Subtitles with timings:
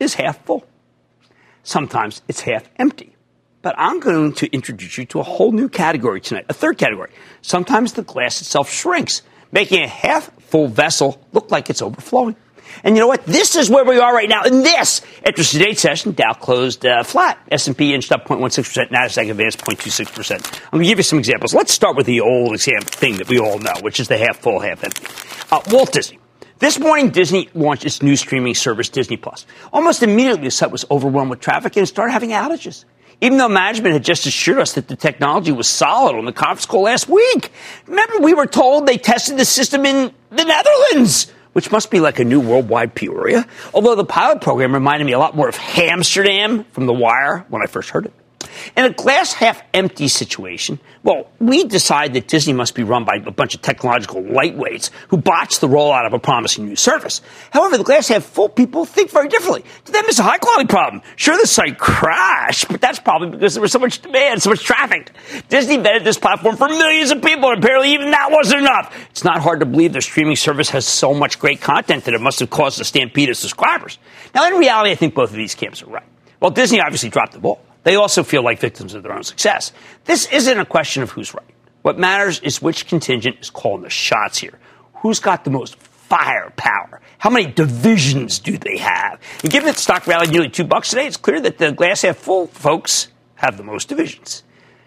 [0.00, 0.64] is half full.
[1.62, 3.16] Sometimes it's half empty.
[3.62, 7.10] But I'm going to introduce you to a whole new category tonight, a third category.
[7.42, 12.36] Sometimes the glass itself shrinks, making a half full vessel look like it's overflowing.
[12.84, 13.24] And you know what?
[13.24, 14.44] This is where we are right now.
[14.44, 17.38] In this, after today's session, Dow closed uh, flat.
[17.50, 20.32] S&P inched up 0.16%, Nasdaq advanced 0.26%.
[20.64, 21.54] I'm going to give you some examples.
[21.54, 24.38] Let's start with the old example thing that we all know, which is the half
[24.38, 25.06] full, half empty.
[25.50, 26.18] Uh, Walt Disney.
[26.58, 29.44] This morning, Disney launched its new streaming service, Disney Plus.
[29.74, 32.86] Almost immediately, the site was overwhelmed with traffic and started having outages.
[33.20, 36.64] Even though management had just assured us that the technology was solid on the conference
[36.64, 37.52] call last week.
[37.86, 42.20] Remember, we were told they tested the system in the Netherlands, which must be like
[42.20, 43.46] a new worldwide Peoria.
[43.74, 47.62] Although the pilot program reminded me a lot more of Amsterdam from The Wire when
[47.62, 48.14] I first heard it.
[48.74, 53.16] In a glass half empty situation, well, we decide that Disney must be run by
[53.24, 57.20] a bunch of technological lightweights who botched the rollout of a promising new service.
[57.50, 59.64] However, the glass half full people think very differently.
[59.84, 61.02] To them, it's a high quality problem.
[61.14, 64.64] Sure, the site crashed, but that's probably because there was so much demand, so much
[64.64, 65.12] traffic.
[65.48, 68.94] Disney vetted this platform for millions of people, and apparently even that wasn't enough.
[69.10, 72.20] It's not hard to believe their streaming service has so much great content that it
[72.20, 73.98] must have caused a stampede of subscribers.
[74.34, 76.06] Now, in reality, I think both of these camps are right.
[76.40, 77.60] Well, Disney obviously dropped the ball.
[77.86, 79.72] They also feel like victims of their own success.
[80.06, 81.54] This isn't a question of who's right.
[81.82, 84.58] What matters is which contingent is calling the shots here.
[84.94, 87.00] Who's got the most firepower?
[87.18, 89.20] How many divisions do they have?
[89.44, 92.16] And given that stock rallied nearly two bucks today, it's clear that the glass half
[92.16, 94.42] full folks have the most divisions.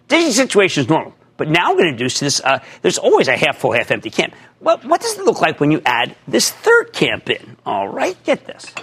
[0.10, 1.16] Disney's situation is normal.
[1.38, 2.42] But now I'm going to introduce this.
[2.44, 4.34] Uh, there's always a half full, half empty camp.
[4.60, 7.56] Well, what does it look like when you add this third camp in?
[7.66, 8.74] All right, get this.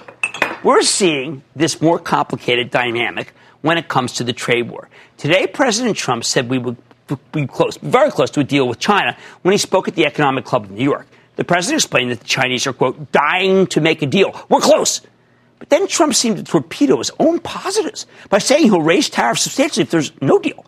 [0.65, 3.35] We're seeing this more complicated dynamic
[3.67, 4.89] when it comes to the trade war.
[5.17, 6.77] Today, President Trump said we would
[7.33, 10.45] be close, very close to a deal with China when he spoke at the Economic
[10.45, 11.07] Club of New York.
[11.35, 14.41] The president explained that the Chinese are, quote, dying to make a deal.
[14.49, 15.01] We're close.
[15.59, 19.83] But then Trump seemed to torpedo his own positives by saying he'll raise tariffs substantially
[19.83, 20.65] if there's no deal.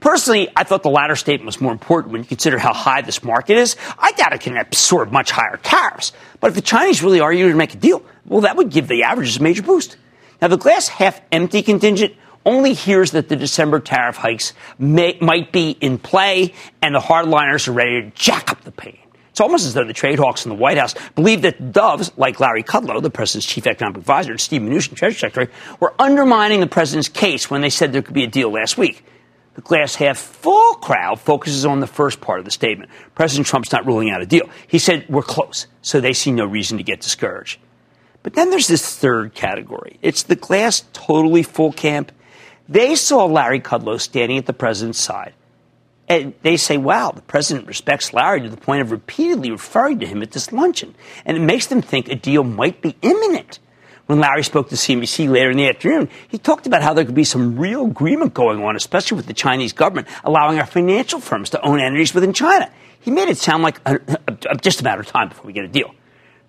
[0.00, 3.24] Personally, I thought the latter statement was more important when you consider how high this
[3.24, 3.76] market is.
[3.98, 6.12] I doubt it can absorb much higher tariffs.
[6.40, 8.88] But if the Chinese really are eager to make a deal, well, that would give
[8.88, 9.96] the averages a major boost.
[10.40, 12.14] Now, the glass half empty contingent
[12.46, 17.68] only hears that the December tariff hikes may, might be in play and the hardliners
[17.68, 18.98] are ready to jack up the pain.
[19.30, 22.40] It's almost as though the trade hawks in the White House believe that doves, like
[22.40, 26.66] Larry Kudlow, the president's chief economic advisor, and Steve Mnuchin, Treasury Secretary, were undermining the
[26.66, 29.04] president's case when they said there could be a deal last week.
[29.52, 32.90] The glass half full crowd focuses on the first part of the statement.
[33.14, 34.48] President Trump's not ruling out a deal.
[34.68, 37.58] He said, We're close, so they see no reason to get discouraged.
[38.22, 39.98] But then there's this third category.
[40.00, 42.10] It's the glass totally full camp
[42.68, 45.34] they saw Larry Kudlow standing at the president's side.
[46.08, 50.06] And they say, wow, the president respects Larry to the point of repeatedly referring to
[50.06, 50.94] him at this luncheon.
[51.24, 53.58] And it makes them think a deal might be imminent.
[54.06, 57.16] When Larry spoke to CNBC later in the afternoon, he talked about how there could
[57.16, 61.50] be some real agreement going on, especially with the Chinese government allowing our financial firms
[61.50, 62.70] to own entities within China.
[63.00, 65.52] He made it sound like a, a, a, just a matter of time before we
[65.52, 65.92] get a deal.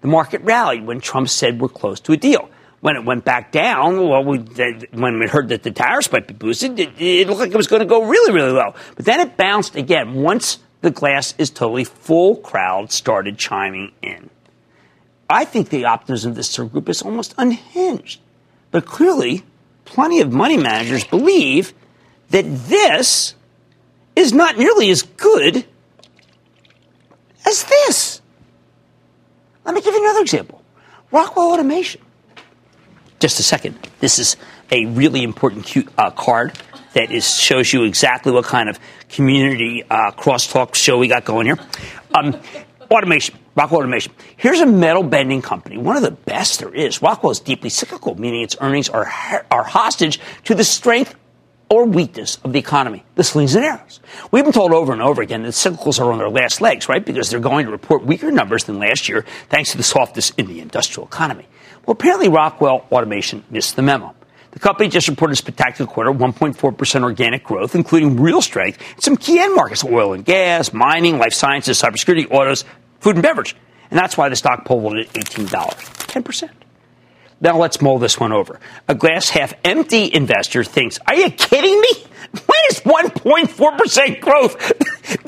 [0.02, 2.48] The market rallied when Trump said we're close to a deal
[2.80, 4.38] when it went back down, well, we,
[4.92, 7.68] when we heard that the tariffs might be boosted, it, it looked like it was
[7.68, 8.74] going to go really, really low.
[8.96, 12.36] But then it bounced again once the glass is totally full.
[12.36, 14.30] Crowd started chiming in.
[15.30, 18.22] I think the optimism of this group is almost unhinged.
[18.72, 19.44] But clearly,
[19.86, 21.74] plenty of money managers believe
[22.30, 23.34] that this
[24.16, 25.66] is not nearly as good
[27.46, 28.22] as this.
[29.66, 30.62] Let me give you another example
[31.12, 32.02] Rockwell Automation
[33.20, 33.78] just a second.
[34.00, 34.38] This is
[34.72, 36.54] a really important uh, card
[36.94, 38.80] that is shows you exactly what kind of
[39.10, 41.60] community uh, crosstalk show we got going here.
[42.14, 42.40] Um,
[42.92, 43.38] automation.
[43.56, 44.14] Rockwell Automation.
[44.36, 47.02] Here's a metal bending company, one of the best there is.
[47.02, 49.12] Rockwell is deeply cyclical, meaning its earnings are,
[49.50, 51.16] are hostage to the strength
[51.70, 54.00] or weakness of the economy, the slings and arrows.
[54.32, 57.04] We've been told over and over again that cyclicals are on their last legs, right?
[57.04, 60.46] Because they're going to report weaker numbers than last year thanks to the softness in
[60.46, 61.48] the industrial economy.
[61.88, 64.14] Well, apparently Rockwell Automation missed the memo.
[64.52, 69.16] The company just reported a spectacular quarter, 1.4% organic growth, including real strength in some
[69.16, 72.66] key end markets, oil and gas, mining, life sciences, cybersecurity, autos,
[73.00, 73.56] food and beverage.
[73.90, 76.50] And that's why the stock pulled at $18, 10%.
[77.40, 78.60] Now let's mull this one over.
[78.88, 81.90] A glass half empty investor thinks, are you kidding me?
[82.32, 84.72] When is 1.4% growth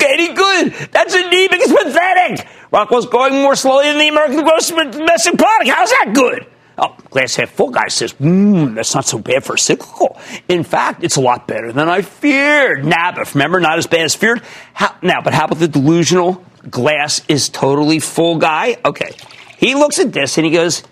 [0.10, 0.72] any good?
[0.90, 1.60] That's anemic.
[1.60, 2.46] It's pathetic.
[2.70, 5.70] Rockwell's growing more slowly than the American gross domestic product.
[5.70, 6.46] How's that good?
[6.78, 10.18] Oh, glass half full guy says, hmm, that's not so bad for cyclical.
[10.48, 12.84] In fact, it's a lot better than I feared.
[12.84, 14.42] Nabif, remember, not as bad as feared.
[14.72, 18.78] How, now, but how about the delusional glass is totally full guy?
[18.84, 19.12] Okay.
[19.58, 20.82] He looks at this and he goes,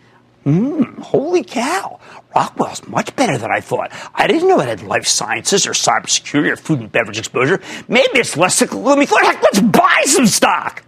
[0.44, 2.00] hmm, holy cow.
[2.34, 3.90] Rockwell's much better than I thought.
[4.14, 7.60] I didn't know it had life sciences or cybersecurity or food and beverage exposure.
[7.88, 9.24] Maybe it's less cyclical than we thought.
[9.24, 10.84] Heck, let's buy some stock.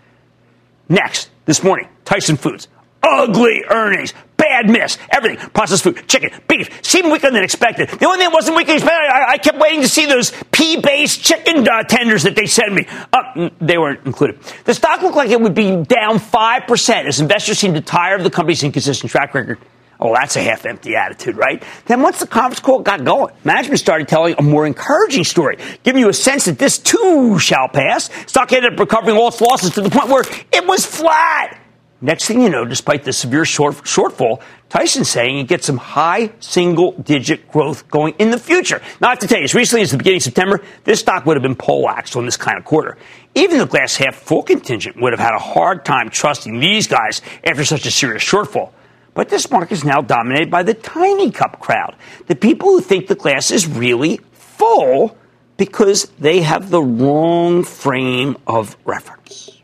[0.89, 2.69] Next, this morning, Tyson Foods.
[3.03, 4.13] Ugly earnings
[4.61, 4.99] bad miss.
[5.11, 5.39] Everything.
[5.51, 7.89] Processed food, chicken, beef, seemed weaker than expected.
[7.89, 10.33] The only thing that wasn't weaker than expected, I, I kept waiting to see those
[10.53, 12.87] pea-based chicken uh, tenders that they sent me.
[13.13, 14.41] Uh, they weren't included.
[14.65, 18.25] The stock looked like it would be down 5% as investors seemed to tire of
[18.25, 19.59] the company's inconsistent track record.
[20.03, 21.63] Oh, that's a half empty attitude, right?
[21.85, 26.01] Then once the conference call got going, management started telling a more encouraging story, giving
[26.01, 28.09] you a sense that this too shall pass.
[28.27, 30.23] Stock ended up recovering all its losses to the point where
[30.53, 31.60] it was flat.
[32.03, 36.33] Next thing you know, despite the severe short, shortfall, Tyson's saying he gets some high
[36.41, 38.81] single digit growth going in the future.
[39.01, 41.27] Now, I have to tell you, as recently as the beginning of September, this stock
[41.27, 42.97] would have been poleaxed on this kind of quarter.
[43.35, 47.21] Even the glass half full contingent would have had a hard time trusting these guys
[47.45, 48.71] after such a serious shortfall.
[49.13, 51.97] But this market is now dominated by the tiny cup crowd,
[52.29, 55.19] the people who think the glass is really full
[55.59, 59.61] because they have the wrong frame of reference.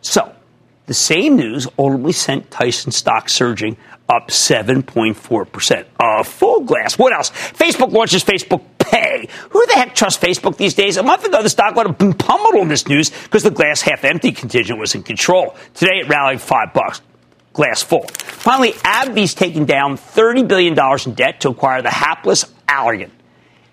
[0.00, 0.34] So,
[0.90, 3.76] the same news ultimately sent Tyson stock surging
[4.08, 5.84] up 7.4%.
[6.00, 6.98] A full glass.
[6.98, 7.30] What else?
[7.30, 9.28] Facebook launches Facebook Pay.
[9.50, 10.96] Who the heck trusts Facebook these days?
[10.96, 13.80] A month ago, the stock would have been pummeled on this news because the glass
[13.82, 15.54] half empty contingent was in control.
[15.74, 17.02] Today, it rallied five bucks.
[17.52, 18.08] Glass full.
[18.08, 20.76] Finally, AbbVie's taken down $30 billion
[21.06, 23.12] in debt to acquire the hapless Allergan.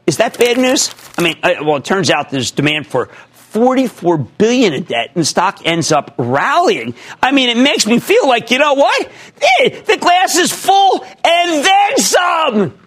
[0.05, 0.93] Is that bad news?
[1.17, 3.09] I mean, uh, well, it turns out there's demand for
[3.57, 6.93] 44 billion in debt and the stock ends up rallying.
[7.23, 9.11] I mean, it makes me feel like, you know what?
[9.59, 12.79] The glass is full and then some.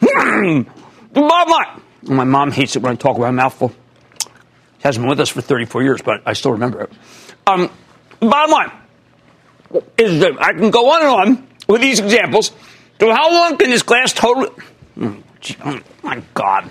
[0.00, 0.62] Hmm.
[1.16, 1.82] Line.
[2.02, 3.70] My mom hates it when I talk about a mouthful.
[4.20, 4.28] She
[4.82, 6.92] hasn't been with us for 34 years, but I still remember it.
[7.44, 7.70] Um,
[8.20, 8.70] bottom line
[9.98, 12.52] is that I can go on and on with these examples.
[13.00, 14.50] So how long can this glass totally...
[15.00, 15.16] Oh,
[15.64, 16.70] oh my God.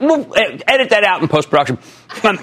[0.00, 1.78] We'll edit that out in post production.
[2.22, 2.38] Um,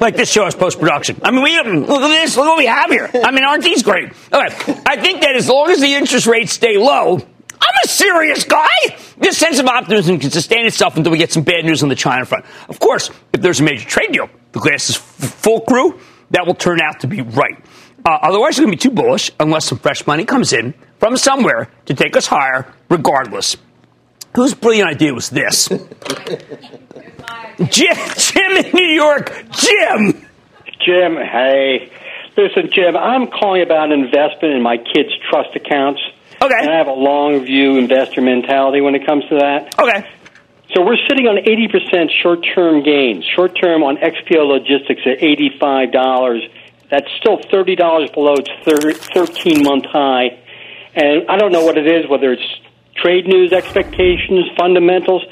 [0.00, 1.18] like this show is post production.
[1.22, 2.36] I mean, we look at this.
[2.36, 3.10] Look what we have here.
[3.14, 4.12] I mean, aren't these great?
[4.32, 8.44] Okay, I think that as long as the interest rates stay low, I'm a serious
[8.44, 8.68] guy.
[9.16, 11.94] This sense of optimism can sustain itself until we get some bad news on the
[11.94, 12.44] China front.
[12.68, 15.98] Of course, if there's a major trade deal, the glass is full crew.
[16.30, 17.56] That will turn out to be right.
[18.04, 21.16] Uh, otherwise, it's going to be too bullish unless some fresh money comes in from
[21.16, 23.56] somewhere to take us higher, regardless.
[24.36, 25.68] Whose brilliant idea was this?
[27.70, 29.32] Jim, Jim in New York.
[29.50, 30.26] Jim.
[30.84, 31.90] Jim, hey.
[32.36, 36.02] Listen, Jim, I'm calling about an investment in my kids' trust accounts.
[36.42, 36.54] Okay.
[36.60, 39.74] And I have a long view investor mentality when it comes to that.
[39.78, 40.06] Okay.
[40.74, 43.24] So we're sitting on 80% short term gains.
[43.24, 46.50] Short term on XPO Logistics at $85.
[46.90, 48.50] That's still $30 below its
[49.14, 50.38] 13 month high.
[50.94, 52.60] And I don't know what it is, whether it's
[53.02, 55.22] trade news expectations, fundamentals.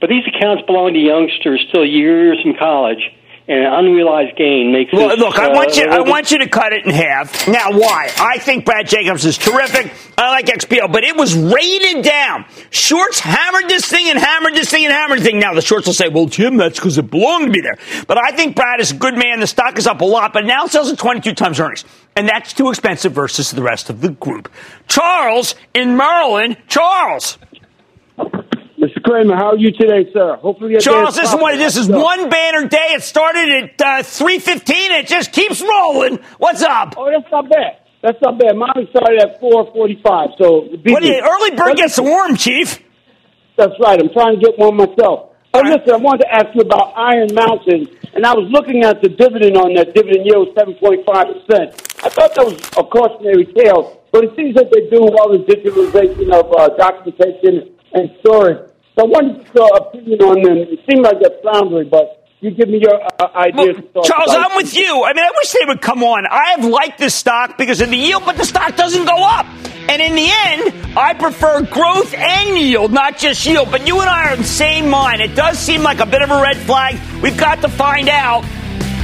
[0.00, 3.10] But these accounts belong to youngsters still years in college
[3.48, 4.92] and an unrealized gain makes.
[4.92, 5.84] Well, look, I want you.
[5.84, 7.48] I want you to cut it in half.
[7.48, 8.10] Now, why?
[8.18, 9.92] I think Brad Jacobs is terrific.
[10.16, 12.44] I like XPO, but it was rated down.
[12.70, 15.40] Shorts hammered this thing and hammered this thing and hammered this thing.
[15.40, 18.18] Now the shorts will say, "Well, Jim, that's because it belonged to me there." But
[18.18, 19.40] I think Brad is a good man.
[19.40, 21.84] The stock is up a lot, but now it sells at 22 times earnings,
[22.14, 24.52] and that's too expensive versus the rest of the group.
[24.86, 26.56] Charles in Maryland.
[26.68, 27.38] Charles.
[28.82, 29.00] Mr.
[29.00, 30.34] Cramer, how are you today, sir?
[30.42, 31.56] Hopefully, Charles, this is one.
[31.56, 32.98] This is one banner day.
[32.98, 34.90] It started at uh, three fifteen.
[34.90, 36.18] It just keeps rolling.
[36.38, 36.94] What's up?
[36.96, 37.78] Oh, that's not bad.
[38.02, 38.56] That's not bad.
[38.56, 40.30] Mine started at four forty-five.
[40.36, 42.82] So what you, early bird gets the worm, Chief.
[43.56, 44.02] That's right.
[44.02, 45.30] I'm trying to get one myself.
[45.54, 49.00] Oh, listen, I wanted to ask you about Iron Mountain, and I was looking at
[49.00, 51.04] the dividend on that dividend yield, 7.5%.
[51.04, 55.44] I thought that was a cautionary tale, but it seems that they're doing well in
[55.44, 58.71] digitalization of uh, documentation and storage.
[58.94, 60.58] So wanted your opinion on them.
[60.58, 63.76] It seemed like they're floundering, but you give me your uh, ideas.
[63.94, 65.04] Well, Charles, I'm with you.
[65.04, 66.26] I mean, I wish they would come on.
[66.26, 69.46] I have liked this stock because of the yield, but the stock doesn't go up.
[69.88, 73.70] And in the end, I prefer growth and yield, not just yield.
[73.70, 75.22] But you and I are in the same mind.
[75.22, 76.98] It does seem like a bit of a red flag.
[77.22, 78.44] We've got to find out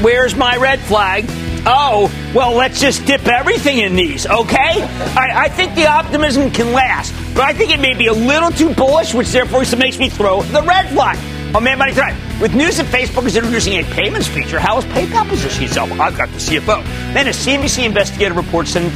[0.02, 1.24] where's my red flag.
[1.66, 4.82] Oh, well, let's just dip everything in these, okay?
[5.16, 8.50] I, I, think the optimism can last, but I think it may be a little
[8.50, 11.16] too bullish, which therefore makes me throw the red flag.
[11.54, 14.76] Oh, On Mad Money Tonight, with news that Facebook is introducing a payments feature, how
[14.76, 15.92] is PayPal positioning itself?
[15.92, 16.82] I've got the CFO.
[17.14, 18.90] Then a CNBC investigative report and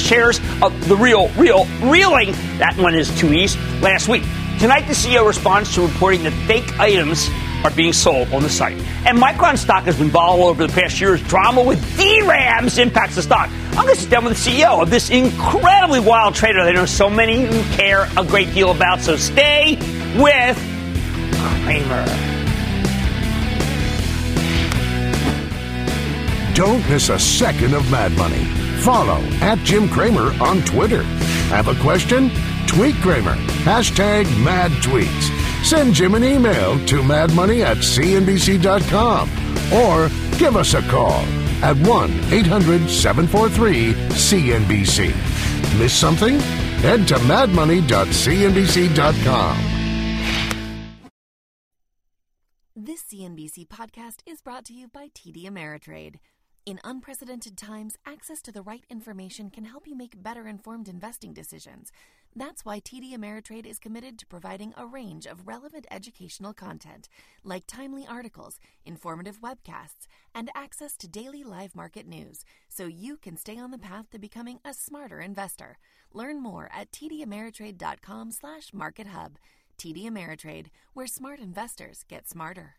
[0.00, 2.32] shares of the real, real, reeling.
[2.56, 3.58] That one is two E's.
[3.82, 4.22] Last week.
[4.58, 7.28] Tonight, the CEO responds to reporting that fake items
[7.64, 8.76] are being sold on the site.
[9.06, 11.22] And Micron stock has been volatile over the past years.
[11.22, 13.48] Drama with DRAMs impacts the stock.
[13.50, 16.72] I'm going to sit down with the CEO of this incredibly wild trader that I
[16.72, 19.00] know so many who care a great deal about.
[19.00, 19.76] So stay
[20.16, 20.58] with
[21.64, 22.04] Cramer.
[26.54, 28.44] Don't miss a second of Mad Money.
[28.82, 31.02] Follow at Jim Cramer on Twitter.
[31.48, 32.30] Have a question?
[32.66, 33.36] Tweet Cramer.
[33.64, 35.41] Hashtag mad tweets.
[35.62, 39.30] Send Jim an email to madmoney at cnbc.com
[39.72, 41.24] or give us a call
[41.62, 45.14] at 1 800 743 CNBC.
[45.78, 46.40] Miss something?
[46.80, 49.56] Head to madmoney.cnbc.com.
[52.74, 56.16] This CNBC podcast is brought to you by TD Ameritrade.
[56.66, 61.32] In unprecedented times, access to the right information can help you make better informed investing
[61.32, 61.92] decisions.
[62.34, 67.08] That's why TD Ameritrade is committed to providing a range of relevant educational content,
[67.44, 73.36] like timely articles, informative webcasts, and access to daily live market news, so you can
[73.36, 75.78] stay on the path to becoming a smarter investor.
[76.12, 79.36] Learn more at tdameritrade.com slash markethub.
[79.78, 82.76] TD Ameritrade, where smart investors get smarter.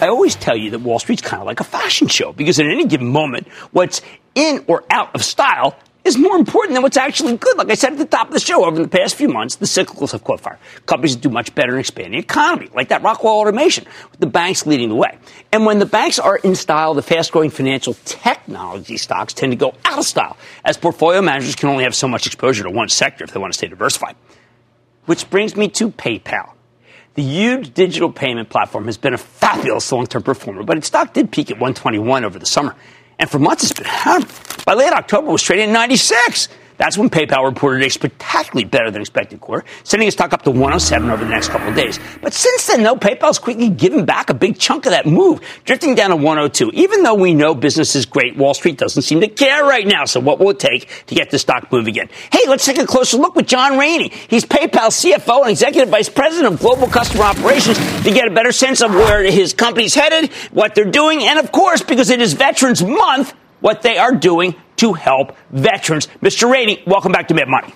[0.00, 2.66] I always tell you that Wall Street's kind of like a fashion show because at
[2.66, 4.00] any given moment, what's
[4.34, 7.58] in or out of style is more important than what's actually good.
[7.58, 9.66] Like I said at the top of the show, over the past few months, the
[9.66, 10.58] cyclicals have caught fire.
[10.86, 14.66] Companies do much better in expanding the economy, like that Rockwell Automation, with the banks
[14.66, 15.18] leading the way.
[15.52, 19.74] And when the banks are in style, the fast-growing financial technology stocks tend to go
[19.84, 23.24] out of style, as portfolio managers can only have so much exposure to one sector
[23.24, 24.16] if they want to stay diversified.
[25.04, 26.52] Which brings me to PayPal.
[27.20, 31.30] The huge digital payment platform has been a fabulous long-term performer, but its stock did
[31.30, 32.74] peak at 121 over the summer.
[33.18, 34.26] And for months, it's been hammered.
[34.64, 36.48] By late October, it was trading at 96.
[36.80, 40.50] That's when PayPal reported a spectacularly better than expected quarter, sending its stock up to
[40.50, 42.00] 107 over the next couple of days.
[42.22, 45.94] But since then, though, PayPal's quickly given back a big chunk of that move, drifting
[45.94, 46.70] down to 102.
[46.72, 50.06] Even though we know business is great, Wall Street doesn't seem to care right now.
[50.06, 52.08] So what will it take to get the stock moving again?
[52.32, 54.08] Hey, let's take a closer look with John Rainey.
[54.28, 58.52] He's PayPal's CFO and Executive Vice President of Global Customer Operations to get a better
[58.52, 62.32] sense of where his company's headed, what they're doing, and of course, because it is
[62.32, 66.08] Veterans Month, what they are doing to help veterans.
[66.22, 66.50] Mr.
[66.50, 67.74] Rainey, welcome back to Mad Money.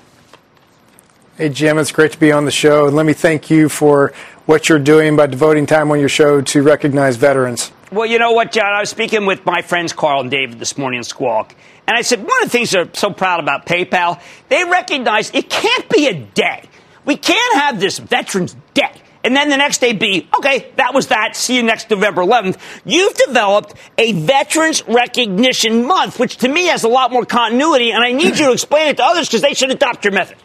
[1.37, 2.87] Hey, Jim, it's great to be on the show.
[2.87, 4.15] And let me thank you for
[4.47, 7.73] what you're doing by devoting time on your show to recognize veterans.
[7.93, 8.73] Well, you know what, John?
[8.73, 11.55] I was speaking with my friends Carl and David this morning in Squawk.
[11.87, 14.19] And I said, one of the things they're so proud about PayPal,
[14.49, 16.63] they recognize it can't be a day.
[17.05, 21.09] We can't have this Veterans Day and then the next day be, okay, that was
[21.09, 21.35] that.
[21.35, 22.59] See you next November 11th.
[22.85, 28.05] You've developed a Veterans Recognition Month, which to me has a lot more continuity, and
[28.05, 30.37] I need you to explain it to others because they should adopt your method.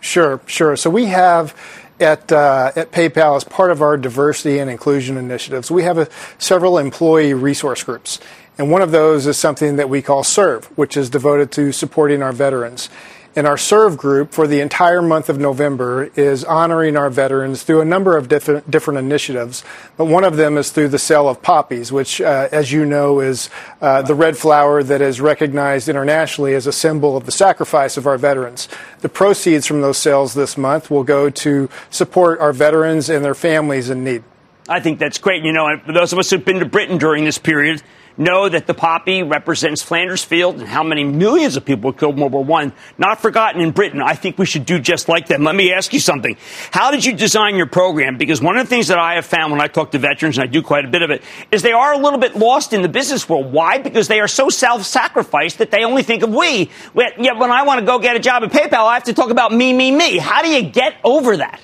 [0.00, 0.76] Sure, sure.
[0.76, 1.54] So we have
[1.98, 6.08] at, uh, at PayPal as part of our diversity and inclusion initiatives, we have a,
[6.38, 8.20] several employee resource groups.
[8.58, 12.22] And one of those is something that we call SERVE, which is devoted to supporting
[12.22, 12.88] our veterans.
[13.36, 17.82] And our serve group for the entire month of November is honoring our veterans through
[17.82, 19.62] a number of different, different initiatives.
[19.98, 23.20] But one of them is through the sale of poppies, which, uh, as you know,
[23.20, 23.50] is
[23.82, 28.06] uh, the red flower that is recognized internationally as a symbol of the sacrifice of
[28.06, 28.68] our veterans.
[29.00, 33.34] The proceeds from those sales this month will go to support our veterans and their
[33.34, 34.24] families in need.
[34.66, 35.44] I think that's great.
[35.44, 37.82] You know, those of us who've been to Britain during this period
[38.18, 42.14] know that the poppy represents Flanders Field and how many millions of people were killed
[42.14, 42.72] in World War One.
[42.98, 44.00] Not forgotten in Britain.
[44.00, 45.44] I think we should do just like them.
[45.44, 46.36] Let me ask you something.
[46.70, 48.16] How did you design your program?
[48.16, 50.44] Because one of the things that I have found when I talk to veterans, and
[50.44, 52.82] I do quite a bit of it, is they are a little bit lost in
[52.82, 53.52] the business world.
[53.52, 53.78] Why?
[53.78, 56.70] Because they are so self-sacrificed that they only think of we.
[56.94, 59.30] Yet when I want to go get a job at PayPal, I have to talk
[59.30, 60.18] about me, me, me.
[60.18, 61.60] How do you get over that?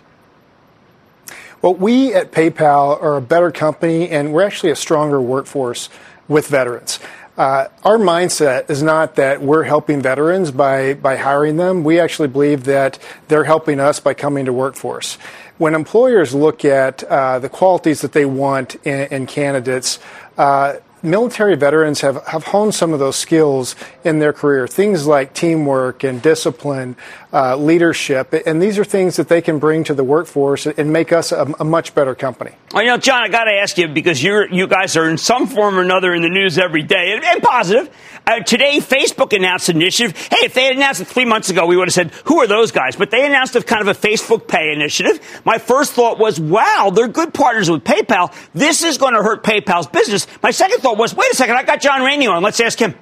[1.62, 5.88] Well, we at PayPal are a better company, and we're actually a stronger workforce
[6.28, 6.98] with veterans.
[7.36, 11.82] Uh, our mindset is not that we're helping veterans by, by hiring them.
[11.82, 12.98] We actually believe that
[13.28, 15.14] they're helping us by coming to workforce.
[15.56, 19.98] When employers look at uh, the qualities that they want in, in candidates,
[20.36, 24.66] uh, military veterans have, have honed some of those skills in their career.
[24.66, 26.96] Things like teamwork and discipline,
[27.32, 31.12] uh, leadership, and these are things that they can bring to the workforce and make
[31.12, 32.52] us a, a much better company.
[32.72, 35.18] Well, you know, John, I got to ask you because you you guys are in
[35.18, 37.94] some form or another in the news every day, and, and positive.
[38.24, 40.16] Uh, today, Facebook announced an initiative.
[40.16, 42.46] Hey, if they had announced it three months ago, we would have said, "Who are
[42.46, 45.20] those guys?" But they announced a kind of a Facebook Pay initiative.
[45.44, 48.32] My first thought was, "Wow, they're good partners with PayPal.
[48.54, 51.64] This is going to hurt PayPal's business." My second thought was, "Wait a second, I
[51.64, 52.42] got John Rainey on.
[52.42, 52.94] Let's ask him."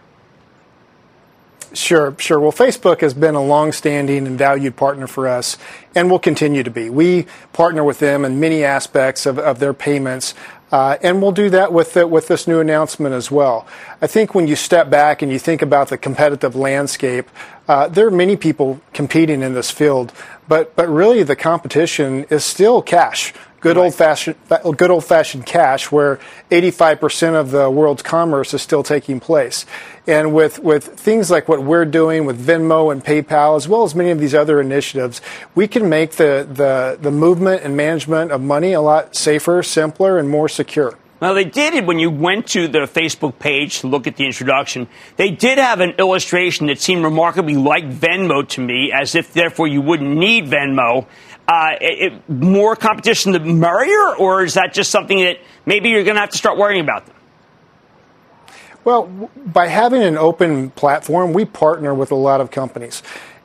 [1.73, 2.41] Sure, sure.
[2.41, 5.57] Well, Facebook has been a long-standing and valued partner for us
[5.95, 6.91] and will continue to be.
[6.91, 10.35] We partner with them in many aspects of, of their payments,
[11.21, 11.97] we'll do that with,
[12.29, 13.67] this new announcement as well.
[14.01, 17.29] I think when you step back and you think about the competitive landscape,
[17.69, 20.13] uh, there are many people competing in this field,
[20.49, 24.37] but, but really the competition is still cash good old fashioned
[24.77, 26.19] good old fashioned cash where
[26.51, 29.67] 85% of the world's commerce is still taking place.
[30.07, 33.95] And with with things like what we're doing with Venmo and PayPal as well as
[33.95, 35.21] many of these other initiatives
[35.55, 40.19] we can make the the the movement and management of money a lot safer simpler
[40.19, 40.97] and more secure.
[41.21, 44.25] Now, they did it when you went to the Facebook page to look at the
[44.25, 44.89] introduction.
[45.17, 49.69] They did have an illustration that seemed remarkably like Venmo to me, as if therefore
[49.69, 51.07] you wouldn't need Venmo
[51.51, 56.15] uh, it, more competition the merrier, or is that just something that maybe you're going
[56.15, 57.07] to have to start worrying about?
[57.07, 57.17] Them?
[58.85, 63.03] Well, by having an open platform, we partner with a lot of companies.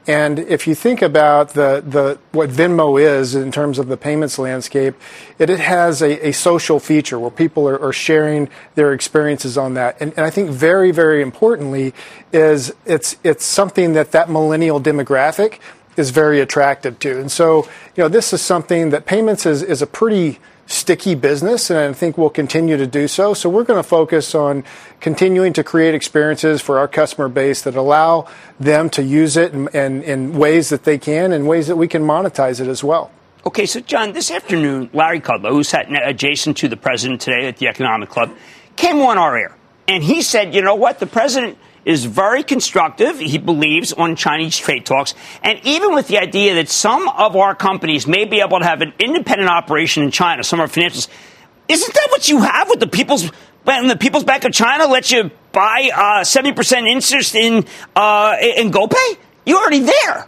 [0.07, 4.37] And if you think about the, the what Venmo is in terms of the payments
[4.37, 4.93] landscape,
[5.39, 9.73] it, it has a, a social feature where people are, are sharing their experiences on
[9.73, 9.99] that.
[9.99, 11.95] And, and, I think very, very importantly
[12.31, 15.57] is it's it's something that that millennial demographic
[15.97, 17.19] is very attractive to.
[17.19, 17.63] And so,
[17.95, 21.93] you know, this is something that payments is, is a pretty sticky business, and I
[21.93, 23.33] think we'll continue to do so.
[23.33, 24.63] So we're going to focus on
[24.99, 28.27] continuing to create experiences for our customer base that allow
[28.59, 31.87] them to use it in, in, in ways that they can and ways that we
[31.87, 33.11] can monetize it as well.
[33.45, 37.57] Okay, so John, this afternoon, Larry Kudlow, who sat adjacent to the president today at
[37.57, 38.35] the Economic Club,
[38.75, 39.55] came on our air.
[39.87, 44.57] And he said, you know what, the president– is very constructive, he believes, on Chinese
[44.57, 45.13] trade talks.
[45.43, 48.81] And even with the idea that some of our companies may be able to have
[48.81, 51.07] an independent operation in China, some of our financials,
[51.67, 53.31] isn't that what you have with the People's
[53.63, 57.65] when the People's Bank of China lets you buy uh, seventy uh, percent interest in
[57.95, 59.17] uh, in GoPay?
[59.45, 60.27] You're already there.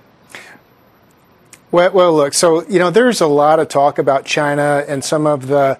[1.72, 2.34] Well, well, look.
[2.34, 5.78] So you know, there's a lot of talk about China and some of the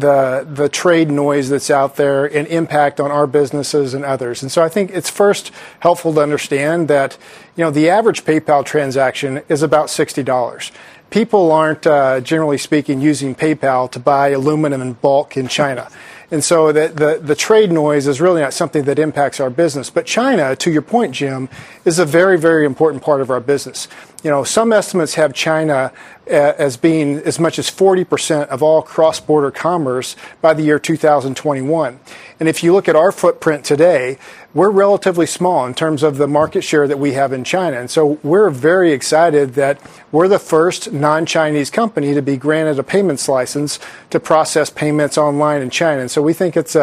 [0.00, 4.42] the the trade noise that's out there and impact on our businesses and others.
[4.42, 7.16] And so I think it's first helpful to understand that
[7.56, 10.72] you know the average PayPal transaction is about sixty dollars.
[11.10, 15.88] People aren't uh, generally speaking using PayPal to buy aluminum in bulk in China.
[16.30, 19.88] And so the, the, the, trade noise is really not something that impacts our business.
[19.88, 21.48] But China, to your point, Jim,
[21.86, 23.88] is a very, very important part of our business.
[24.22, 25.90] You know, some estimates have China
[26.28, 32.00] as being as much as 40% of all cross border commerce by the year 2021.
[32.40, 34.18] And if you look at our footprint today,
[34.54, 37.78] we're relatively small in terms of the market share that we have in China.
[37.78, 39.80] And so we're very excited that
[40.12, 43.78] we're the first non Chinese company to be granted a payments license
[44.10, 46.00] to process payments online in China.
[46.00, 46.74] And so we think it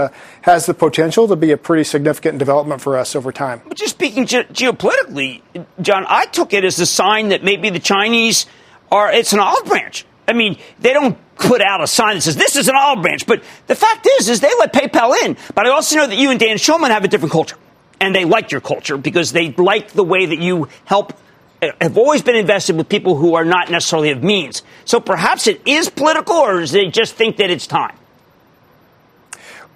[0.41, 3.61] has the potential to be a pretty significant development for us over time.
[3.67, 5.41] But just speaking ge- geopolitically,
[5.81, 8.45] John, I took it as a sign that maybe the Chinese
[8.91, 10.05] are, it's an olive branch.
[10.27, 13.25] I mean, they don't put out a sign that says this is an olive branch,
[13.25, 15.37] but the fact is, is they let PayPal in.
[15.53, 17.57] But I also know that you and Dan Schulman have a different culture,
[17.99, 21.13] and they like your culture because they like the way that you help.
[21.61, 24.61] Uh, have always been invested with people who are not necessarily of means.
[24.83, 27.95] So perhaps it is political, or they just think that it's time?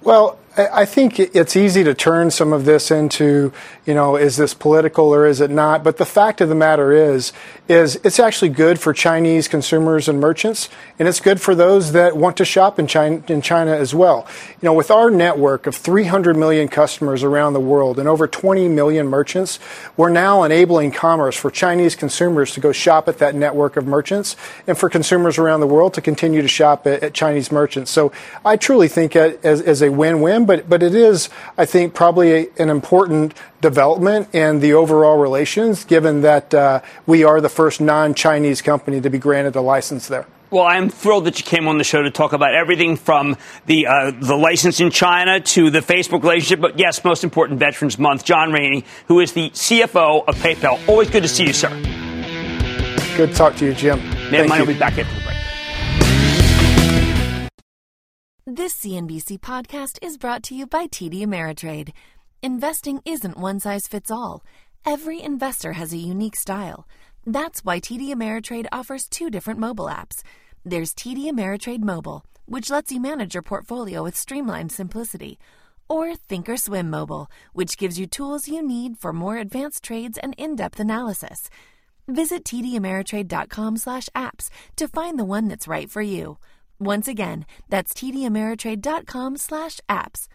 [0.02, 0.38] Well,
[0.72, 3.52] I think it's easy to turn some of this into,
[3.86, 5.84] you know, is this political or is it not?
[5.84, 7.32] But the fact of the matter is,
[7.68, 10.68] is it's actually good for Chinese consumers and merchants,
[10.98, 14.26] and it's good for those that want to shop in China, in China as well.
[14.60, 18.68] You know, with our network of 300 million customers around the world and over 20
[18.68, 19.58] million merchants,
[19.96, 24.36] we're now enabling commerce for Chinese consumers to go shop at that network of merchants,
[24.66, 27.90] and for consumers around the world to continue to shop at, at Chinese merchants.
[27.90, 28.12] So
[28.44, 32.46] I truly think as, as a win-win, but but it is, I think, probably a,
[32.58, 38.14] an important development in the overall relations, given that uh, we are the first non
[38.14, 40.26] Chinese company to be granted a license there.
[40.50, 43.36] Well, I'm thrilled that you came on the show to talk about everything from
[43.66, 46.60] the uh, the license in China to the Facebook relationship.
[46.60, 48.24] But yes, most important, Veterans Month.
[48.24, 50.80] John Rainey, who is the CFO of PayPal.
[50.88, 51.70] Always good to see you, sir.
[53.16, 54.00] Good to talk to you, Jim.
[54.00, 54.58] Man, Thank you.
[54.58, 55.39] will be back after the break.
[58.52, 61.92] This CNBC podcast is brought to you by TD Ameritrade.
[62.42, 64.42] Investing isn't one size fits all.
[64.84, 66.84] Every investor has a unique style.
[67.24, 70.24] That's why TD Ameritrade offers two different mobile apps.
[70.64, 75.38] There's TD Ameritrade Mobile, which lets you manage your portfolio with streamlined simplicity,
[75.88, 80.80] or Thinkorswim Mobile, which gives you tools you need for more advanced trades and in-depth
[80.80, 81.50] analysis.
[82.08, 86.38] Visit tdameritrade.com/apps to find the one that's right for you.
[86.80, 90.26] Once again, that's tdameritrade.com/apps.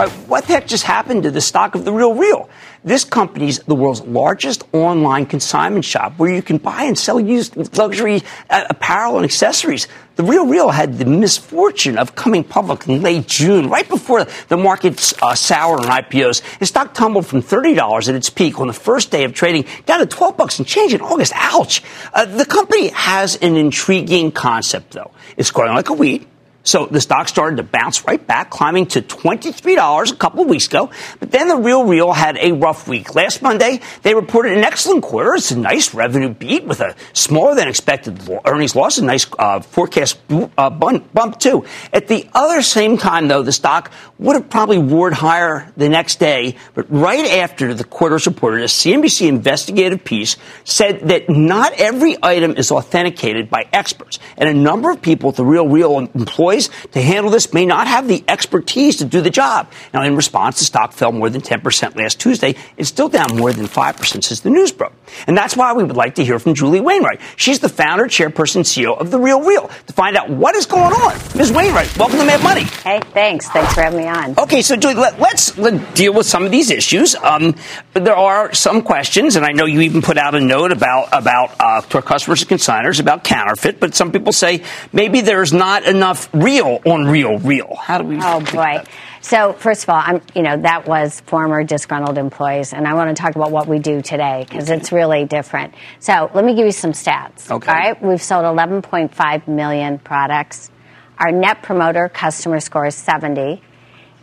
[0.00, 2.48] All right, what the heck just happened to the stock of the Real Real?
[2.82, 7.76] This company's the world's largest online consignment shop where you can buy and sell used
[7.76, 9.88] luxury uh, apparel and accessories.
[10.16, 14.56] The Real Real had the misfortune of coming public in late June, right before the
[14.56, 16.40] markets uh, soured on IPOs.
[16.60, 19.98] The stock tumbled from $30 at its peak on the first day of trading down
[19.98, 21.34] to 12 bucks and change in August.
[21.36, 21.82] Ouch.
[22.14, 25.10] Uh, the company has an intriguing concept, though.
[25.36, 26.26] It's growing like a weed.
[26.62, 30.66] So the stock started to bounce right back, climbing to $23 a couple of weeks
[30.66, 30.90] ago.
[31.18, 33.14] But then the Real Real had a rough week.
[33.14, 35.34] Last Monday, they reported an excellent quarter.
[35.34, 39.60] It's a nice revenue beat with a smaller than expected earnings loss, a nice uh,
[39.60, 40.18] forecast
[40.58, 41.64] uh, bump, too.
[41.94, 46.18] At the other same time, though, the stock would have probably roared higher the next
[46.18, 46.56] day.
[46.74, 52.18] But right after the quarter was reported, a CNBC investigative piece said that not every
[52.22, 54.18] item is authenticated by experts.
[54.36, 57.66] And a number of people at the Real Real employ employees to handle this may
[57.66, 59.70] not have the expertise to do the job.
[59.94, 62.54] Now, in response, the stock fell more than 10% last Tuesday.
[62.76, 64.92] It's still down more than 5% since the news broke.
[65.26, 67.20] And that's why we would like to hear from Julie Wainwright.
[67.36, 70.92] She's the founder, chairperson, CEO of The Real Real to find out what is going
[70.92, 71.14] on.
[71.36, 71.52] Ms.
[71.52, 72.64] Wainwright, welcome to Mad Money.
[72.64, 73.48] Hey, thanks.
[73.48, 74.38] Thanks for having me on.
[74.38, 77.14] Okay, so Julie, let, us let, deal with some of these issues.
[77.16, 77.54] Um,
[77.94, 81.54] there are some questions, and I know you even put out a note about about
[81.60, 83.80] uh, to our customers and consigners about counterfeit.
[83.80, 87.74] But some people say maybe there's not enough real on real real.
[87.76, 88.18] How do we?
[88.20, 88.84] Oh boy.
[89.20, 93.14] So first of all, I'm you know that was former disgruntled employees, and I want
[93.14, 94.78] to talk about what we do today because okay.
[94.78, 95.74] it's really different.
[95.98, 97.50] So let me give you some stats.
[97.50, 97.70] Okay.
[97.70, 100.70] All right, we've sold 11.5 million products.
[101.18, 103.62] Our net promoter customer score is 70.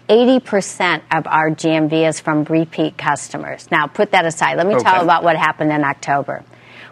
[0.10, 3.70] 80% of our GMV is from repeat customers.
[3.70, 4.56] Now, put that aside.
[4.56, 4.84] Let me okay.
[4.84, 6.46] tell you about what happened in October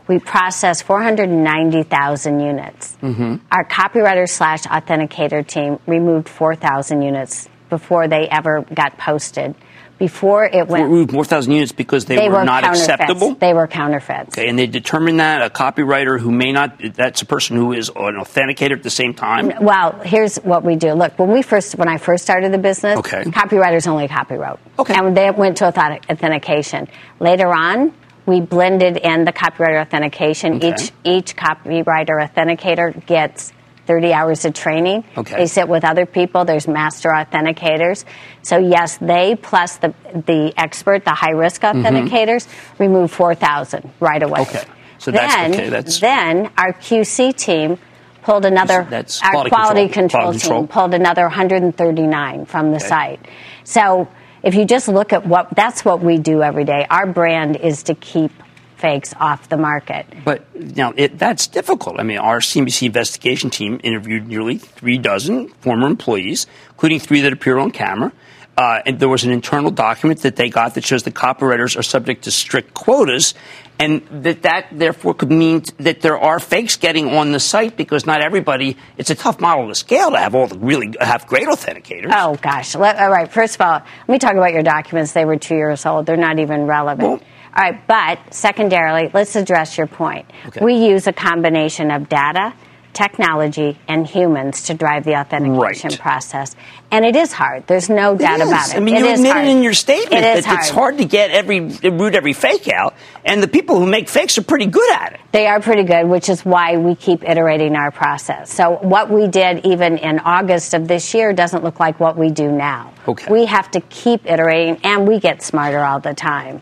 [0.08, 2.98] we processed 490,000 units.
[3.02, 3.36] Mm-hmm.
[3.52, 9.56] Our copywriter slash authenticator team removed 4,000 units before they ever got posted.
[9.98, 13.34] Before it went, removed 4,000 units because they, they were, were, not acceptable.
[13.36, 14.38] They were counterfeits.
[14.38, 17.88] Okay, and they determined that a copywriter who may not that's a person who is
[17.88, 19.54] an authenticator at the same time.
[19.62, 20.92] Well, here's what we do.
[20.92, 23.24] Look, when we first when I first started the business, okay.
[23.24, 24.60] copywriters only copywrote.
[24.78, 26.90] Okay, and they went to authentication.
[27.22, 27.94] Later on,
[28.26, 30.56] we blended in the copywriter authentication.
[30.56, 30.70] Okay.
[30.70, 33.54] Each each copywriter authenticator gets
[33.86, 35.04] 30 hours of training.
[35.16, 35.36] Okay.
[35.38, 36.46] They sit with other people.
[36.46, 38.04] There's master authenticators.
[38.42, 41.86] So yes, they plus the the expert, the high risk mm-hmm.
[41.86, 42.84] authenticators, mm-hmm.
[42.84, 44.42] remove 4,000 right away.
[44.42, 44.64] Okay.
[44.98, 45.70] So then, that's okay.
[45.70, 47.78] That's then our QC team
[48.24, 48.88] pulled another.
[48.90, 52.88] That's our quality, quality control, control, quality team pulled another 139 from the okay.
[52.88, 53.28] site.
[53.66, 54.08] So
[54.46, 56.86] if you just look at what that's what we do every day.
[56.90, 58.32] Our brand is to keep
[58.78, 60.06] fakes off the market.
[60.24, 62.00] But now that's difficult.
[62.00, 67.34] I mean, our CNBC investigation team interviewed nearly three dozen former employees, including three that
[67.34, 68.14] appear on camera.
[68.58, 71.84] Uh, and there was an internal document that they got that shows the copywriters are
[71.84, 73.34] subject to strict quotas,
[73.80, 78.06] and that that therefore could mean that there are fakes getting on the site because
[78.06, 78.78] not everybody.
[78.98, 82.12] It's a tough model to scale to have all the really have great authenticators.
[82.16, 82.76] Oh gosh!
[82.76, 83.30] Let, all right.
[83.30, 83.74] First of all,
[84.08, 85.12] let me talk about your documents.
[85.12, 86.06] They were two years old.
[86.06, 87.10] They're not even relevant.
[87.10, 87.20] Well,
[87.58, 90.30] All right, but secondarily, let's address your point.
[90.48, 90.64] Okay.
[90.64, 92.54] We use a combination of data,
[92.96, 96.00] technology, and humans to drive the authentication Right.
[96.00, 96.56] process.
[96.92, 97.68] And it is hard.
[97.68, 98.76] There's no doubt It about it.
[98.78, 99.48] I mean, It you admitted hard.
[99.48, 102.96] in your statement It that is it's hard to get every root every fake out,
[103.26, 105.20] and the people who make fakes are pretty good at it.
[105.32, 108.52] They are pretty good, which is why we keep iterating our process.
[108.52, 112.30] So what we did even in August of this year doesn't look like what we
[112.32, 112.92] do now.
[113.08, 113.28] Okay.
[113.30, 116.62] We have to keep iterating, and we get smarter all the time.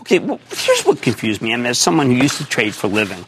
[0.00, 1.52] Okay, well, here's what confused me.
[1.52, 3.24] I mean, as someone who used to trade for a living,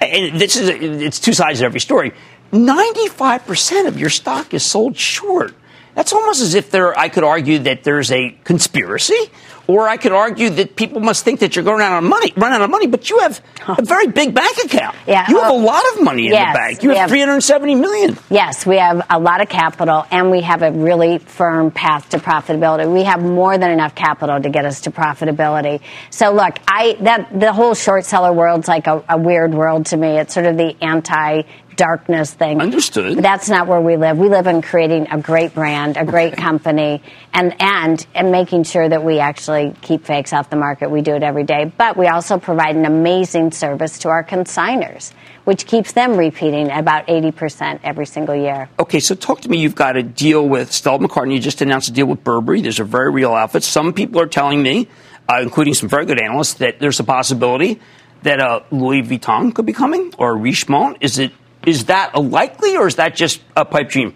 [0.00, 2.12] and this is it's two sides of every story.
[2.52, 5.54] Ninety-five percent of your stock is sold short.
[5.94, 6.96] That's almost as if there.
[6.98, 9.18] I could argue that there's a conspiracy,
[9.66, 12.52] or I could argue that people must think that you're going out of money, run
[12.52, 12.86] out of money.
[12.86, 14.96] But you have a very big bank account.
[15.06, 16.82] Yeah, you have well, a lot of money in yes, the bank.
[16.82, 18.18] You have have- 370 million.
[18.30, 22.18] Yes, we have a lot of capital and we have a really firm path to
[22.18, 22.92] profitability.
[22.92, 25.80] We have more than enough capital to get us to profitability.
[26.10, 29.96] So look, I that the whole short seller world's like a, a weird world to
[29.96, 30.18] me.
[30.18, 31.42] It's sort of the anti
[31.76, 32.60] darkness thing.
[32.60, 33.18] Understood.
[33.18, 34.18] That's not where we live.
[34.18, 37.02] We live in creating a great brand, a great company,
[37.32, 40.90] and and and making sure that we actually keep fakes off the market.
[40.90, 45.12] We do it every day, but we also provide an amazing service to our consigners,
[45.44, 48.68] which keeps them repeating about 80% every single year.
[48.78, 49.58] Okay, so talk to me.
[49.58, 51.34] You've got a deal with Stella McCartney.
[51.34, 52.60] You just announced a deal with Burberry.
[52.60, 53.64] There's a very real outfit.
[53.64, 54.88] Some people are telling me,
[55.28, 57.80] uh, including some very good analysts, that there's a possibility
[58.22, 60.98] that uh, Louis Vuitton could be coming or Richemont.
[61.00, 61.32] Is it
[61.64, 64.14] is that a likely or is that just a pipe dream?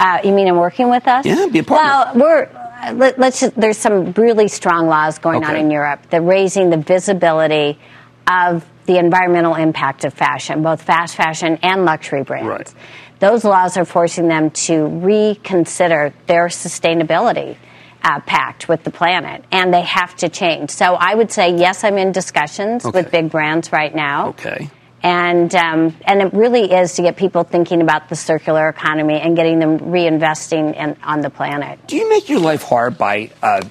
[0.00, 1.24] Uh, you mean in working with us?
[1.24, 1.88] Yeah, be a partner.
[1.88, 3.40] Well, we're let, let's.
[3.40, 7.78] There's some really strong laws going on in Europe that raising the visibility
[8.26, 12.48] of the environmental impact of fashion, both fast fashion and luxury brands.
[12.48, 12.74] Right.
[13.20, 17.56] Those laws are forcing them to reconsider their sustainability.
[18.00, 20.70] Uh, pact with the planet, and they have to change.
[20.70, 21.82] So I would say yes.
[21.82, 23.02] I'm in discussions Okay.
[23.02, 24.70] with big brands right now Okay.
[25.02, 29.36] And um, and it really is to get people thinking about the circular economy and
[29.36, 31.78] getting them reinvesting in, on the planet.
[31.86, 33.62] Do you make your life hard by uh,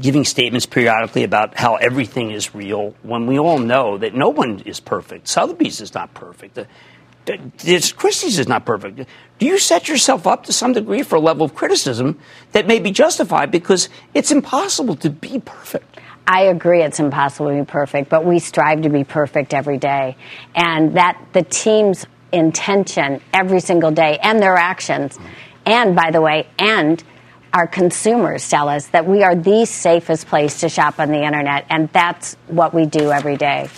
[0.00, 4.60] giving statements periodically about how everything is real when we all know that no one
[4.60, 5.28] is perfect?
[5.28, 6.54] Sotheby's is not perfect.
[6.54, 6.66] The,
[7.26, 9.06] the, this Christie's is not perfect.
[9.38, 12.18] Do you set yourself up to some degree for a level of criticism
[12.52, 15.98] that may be justified because it's impossible to be perfect?
[16.26, 20.16] I agree it's impossible to be perfect, but we strive to be perfect every day.
[20.54, 25.18] And that the team's intention every single day and their actions,
[25.66, 27.02] and by the way, and
[27.52, 31.66] our consumers tell us that we are the safest place to shop on the internet,
[31.68, 33.68] and that's what we do every day.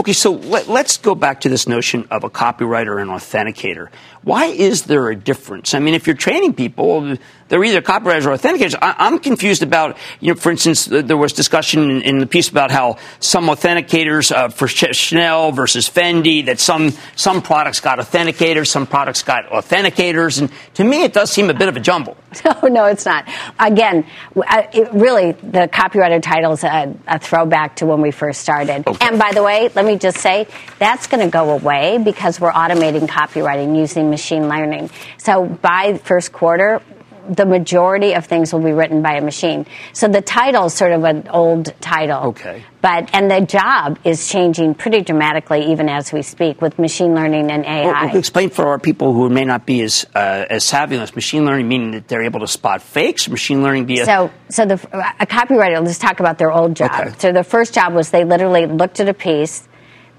[0.00, 3.88] Okay, so let, us go back to this notion of a copywriter and authenticator.
[4.24, 5.74] Why is there a difference?
[5.74, 7.16] I mean, if you're training people,
[7.48, 8.74] they're either copywriters or authenticators.
[8.80, 12.26] I, I'm confused about, you know, for instance, th- there was discussion in, in the
[12.26, 17.80] piece about how some authenticators uh, for Ch- Chanel versus Fendi, that some some products
[17.80, 21.76] got authenticators, some products got authenticators, and to me, it does seem a bit of
[21.76, 22.16] a jumble.
[22.44, 23.28] No, no, it's not.
[23.60, 24.04] Again,
[24.36, 28.86] uh, it really, the copywriter title is a, a throwback to when we first started.
[28.86, 29.06] Okay.
[29.06, 30.48] And by the way, let me just say
[30.80, 34.90] that's going to go away because we're automating copywriting using machine learning.
[35.18, 36.80] So by first quarter,
[37.28, 39.66] the majority of things will be written by a machine.
[39.92, 42.28] So the title is sort of an old title.
[42.28, 42.62] Okay.
[42.80, 47.50] But and the job is changing pretty dramatically even as we speak with machine learning
[47.50, 48.06] and AI.
[48.06, 51.14] Well, explain for our people who may not be as uh, as savvy this.
[51.14, 53.28] Machine learning meaning that they're able to spot fakes.
[53.28, 54.74] Machine learning be a So, so the
[55.18, 55.82] a copywriter.
[55.84, 56.90] Let's talk about their old job.
[56.92, 57.14] Okay.
[57.18, 59.66] So the first job was they literally looked at a piece,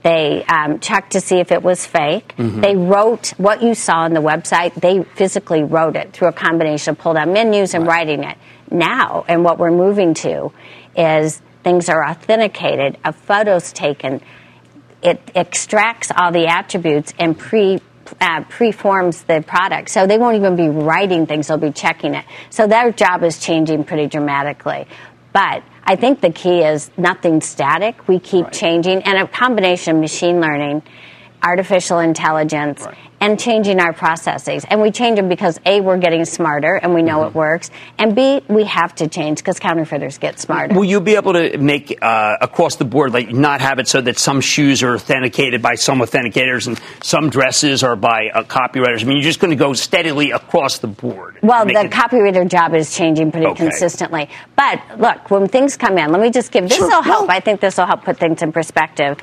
[0.06, 2.36] they um, checked to see if it was fake.
[2.38, 2.62] Mm-hmm.
[2.62, 4.76] They wrote what you saw on the website.
[4.76, 8.38] They physically wrote it through a combination of pull down menus and writing it.
[8.70, 10.52] Now, and what we're moving to
[10.96, 14.22] is things are authenticated, a photo's taken,
[15.02, 17.80] it extracts all the attributes and pre
[18.22, 19.90] uh, preforms the product.
[19.90, 22.26] So they won't even be writing things; they'll be checking it.
[22.52, 24.86] So their job is changing pretty dramatically.
[25.34, 28.08] But I think the key is nothing static.
[28.08, 30.82] We keep changing, and a combination of machine learning,
[31.44, 32.96] artificial intelligence, Right.
[33.22, 34.66] and changing our processes.
[34.70, 37.28] And we change them because A, we're getting smarter and we know Mm-hmm.
[37.30, 40.74] it works, and B, we have to change because counterfeiters get smarter.
[40.74, 44.02] Will you be able to make uh, across the board, like not have it so
[44.02, 49.02] that some shoes are authenticated by some authenticators and some dresses are by uh, copywriters?
[49.02, 51.38] I mean, you're just going to go steadily across the board.
[51.42, 53.64] Well, the it- copywriter job is changing pretty Okay.
[53.66, 54.30] consistently.
[54.56, 56.88] But look, when things come in, let me just give this Sure.
[56.90, 57.28] will help.
[57.28, 57.34] No.
[57.36, 59.18] I think this will help put things in perspective.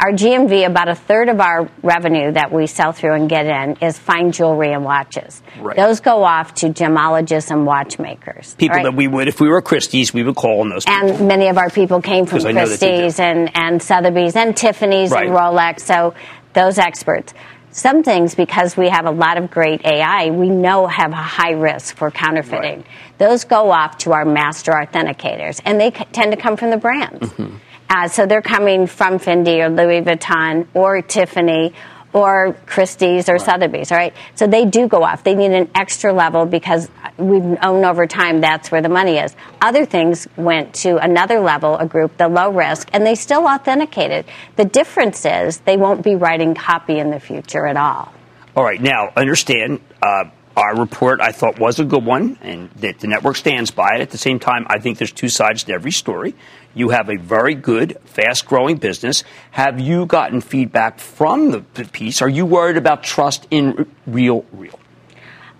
[0.00, 3.76] Our GMV, about a third of our revenue that we sell through and get in,
[3.80, 5.40] is fine jewelry and watches.
[5.60, 5.76] Right.
[5.76, 8.54] Those go off to gemologists and watchmakers.
[8.56, 8.82] People right?
[8.84, 11.10] that we would, if we were Christie's, we would call on those people.
[11.10, 13.02] and many of our people came from 'Cause I know that they do.
[13.02, 15.26] Christie's and, and Sotheby's and Tiffany's Right.
[15.28, 15.80] and Rolex.
[15.80, 16.14] So
[16.52, 17.32] those experts.
[17.70, 21.52] Some things, because we have a lot of great AI, we know have a high
[21.52, 22.78] risk for counterfeiting.
[22.78, 22.86] Right.
[23.18, 26.76] Those go off to our master authenticators, and they c- tend to come from the
[26.76, 27.30] brands.
[27.30, 27.56] Mm-hmm.
[27.88, 31.74] Uh, so they're coming from Fendi or Louis Vuitton or Tiffany
[32.14, 34.14] or Christie's or Sotheby's, all right?
[34.36, 35.24] So they do go off.
[35.24, 39.34] They need an extra level because we've known over time that's where the money is.
[39.60, 44.26] Other things went to another level, a group, the low risk, and they still authenticated.
[44.54, 48.14] The difference is they won't be writing copy in the future at all.
[48.56, 50.24] All right, now understand uh,
[50.56, 51.20] our report.
[51.20, 54.00] I thought was a good one, and that the network stands by it.
[54.00, 56.36] At the same time, I think there's two sides to every story.
[56.74, 59.22] You have a very good, fast-growing business.
[59.52, 61.60] Have you gotten feedback from the,
[61.92, 62.20] piece?
[62.20, 64.78] Are you worried about trust in real, real?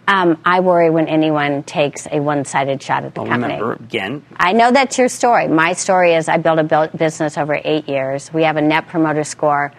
[0.07, 3.55] Um, I worry when anyone takes a one-sided shot at the Well, company.
[3.55, 5.48] remember again, I know that's your story.
[5.48, 8.31] My story is I built a business over eight years.
[8.33, 9.72] We have a net promoter score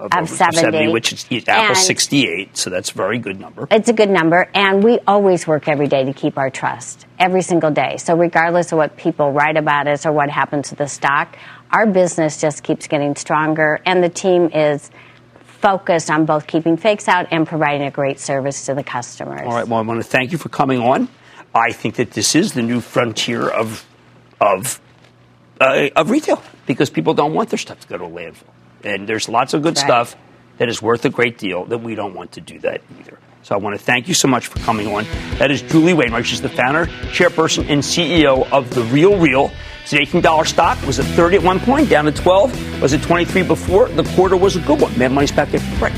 [0.00, 3.68] of, over 70, which is is Apple 68, so that's a very good number.
[3.70, 7.42] It's a good number, and we always work every day to keep our trust, every
[7.42, 7.96] single day.
[7.98, 11.36] So, regardless of what people write about us or what happens to the stock,
[11.70, 14.90] our business just keeps getting stronger, and the team is
[15.60, 19.42] focused on both keeping fakes out and providing a great service to the customers.
[19.44, 19.68] All right.
[19.68, 21.08] Well, I want to thank you for coming on.
[21.54, 23.84] I think that this is the new frontier of
[24.40, 24.80] of
[25.60, 28.44] uh, of retail because people don't want their stuff to go to a landfill,
[28.84, 29.84] and there's lots of good Right.
[29.86, 30.16] stuff
[30.58, 33.18] that is worth a great deal that we don't want to do that either.
[33.42, 35.06] So I want to thank you so much for coming on.
[35.38, 36.26] That is Julie Wainwright.
[36.26, 39.50] She's the founder, chairperson, and CEO of The Real Real.
[39.82, 40.76] It's an $18 stock.
[40.82, 42.82] It was at 30 at one point, down to 12.
[42.82, 43.88] Was at 23 before.
[43.88, 44.96] The quarter was a good one.
[44.98, 45.94] Mad Money's back at break.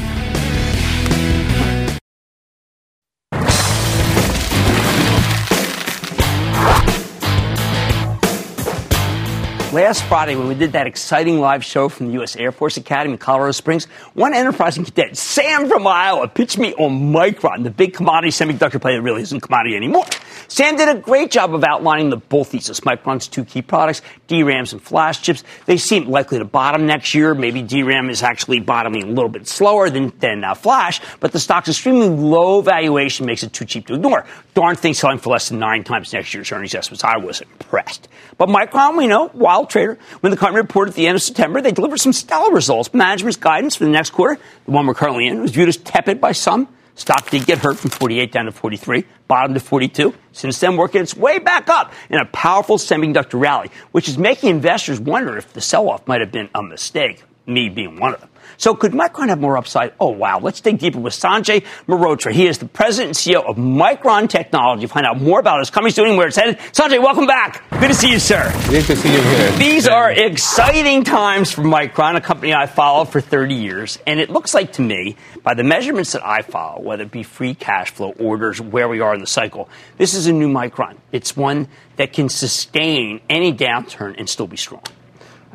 [9.73, 12.37] Last Friday, when we did that exciting live show from the U.S.
[12.37, 17.11] Air Force Academy in Colorado Springs, one enterprising cadet, Sam from Iowa, pitched me on
[17.11, 20.05] Micron, the big commodity semiconductor player that really isn't commodity anymore.
[20.49, 22.81] Sam did a great job of outlining the bull thesis.
[22.81, 25.43] Micron's two key products, DRAMs and flash chips.
[25.65, 27.35] They seem likely to bottom next year.
[27.35, 31.41] Maybe DRAM is actually bottoming a little bit slower than, than uh, flash, but the
[31.41, 34.27] stock's extremely low valuation makes it too cheap to ignore.
[34.53, 37.03] Darn thing selling for less than nine times next year's earnings estimates.
[37.03, 38.09] I was impressed.
[38.37, 39.31] But Micron, we know,
[39.71, 39.99] trader.
[40.21, 42.93] When the company reported at the end of September, they delivered some stellar results.
[42.93, 46.21] Management's guidance for the next quarter, the one we're currently in, was viewed as tepid
[46.21, 46.69] by some.
[46.95, 50.15] Stock did get hurt from 48 down to 43, bottom to 42.
[50.33, 54.51] Since then, working its way back up in a powerful semiconductor rally, which is making
[54.51, 58.29] investors wonder if the sell-off might have been a mistake, me being one of them.
[58.63, 59.93] So could Micron have more upside?
[59.99, 60.39] Oh, wow.
[60.39, 62.31] Let's dig deeper with Sanjay Mehrotra.
[62.31, 64.87] He is the president and CEO of Micron Technology.
[64.87, 66.59] Find out more about his company's doing, where it's headed.
[66.71, 67.69] Sanjay, welcome back.
[67.81, 68.53] Good to see you, sir.
[68.67, 69.51] Great to see you here.
[69.59, 73.99] These are exciting times for Micron, a company I followed for 30 years.
[74.07, 77.25] And it looks like to me, by the measurements that I follow, whether it be
[77.25, 80.99] free cash flow, orders, where we are in the cycle, this is a new Micron.
[81.11, 84.85] It's one that can sustain any downturn and still be strong.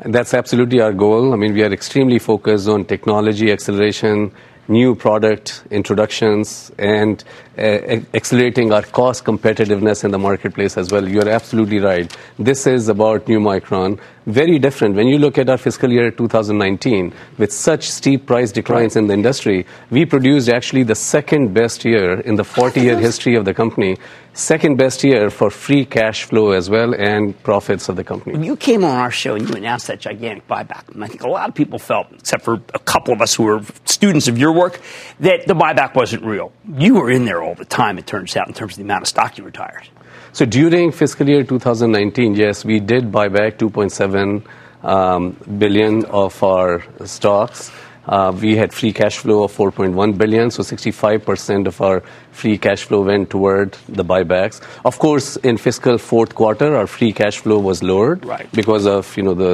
[0.05, 1.33] That's absolutely our goal.
[1.33, 4.31] I mean, we are extremely focused on technology acceleration,
[4.67, 7.23] new product introductions, and
[7.57, 11.09] Uh, accelerating our cost competitiveness in the marketplace as well.
[11.09, 12.15] You're absolutely right.
[12.37, 13.99] This is about new Micron.
[14.27, 14.95] Very different.
[14.95, 19.13] When you look at our fiscal year 2019, with such steep price declines in the
[19.13, 23.53] industry, we produced actually the second best year in the 40 year history of the
[23.53, 23.97] company,
[24.33, 28.33] second best year for free cash flow as well and profits of the company.
[28.33, 31.23] When you came on our show and you announced that gigantic buyback, and I think
[31.23, 34.37] a lot of people felt, except for a couple of us who were students of
[34.37, 34.79] your work,
[35.21, 36.51] that the buyback wasn't real.
[36.77, 39.03] You were in there all the time, it turns out, in terms of the amount
[39.03, 39.87] of stock you retired.
[40.33, 44.43] So during fiscal year 2019, yes, we did buy back 2.7
[44.83, 47.71] um, billion of our stocks.
[48.05, 52.03] Uh, we had free cash flow of 4.1 billion, so 65% of our
[52.41, 54.61] free cash flow went toward the buybacks.
[54.85, 58.47] Of course, in fiscal fourth quarter, our free cash flow was lowered Right.
[58.61, 59.53] because of you know the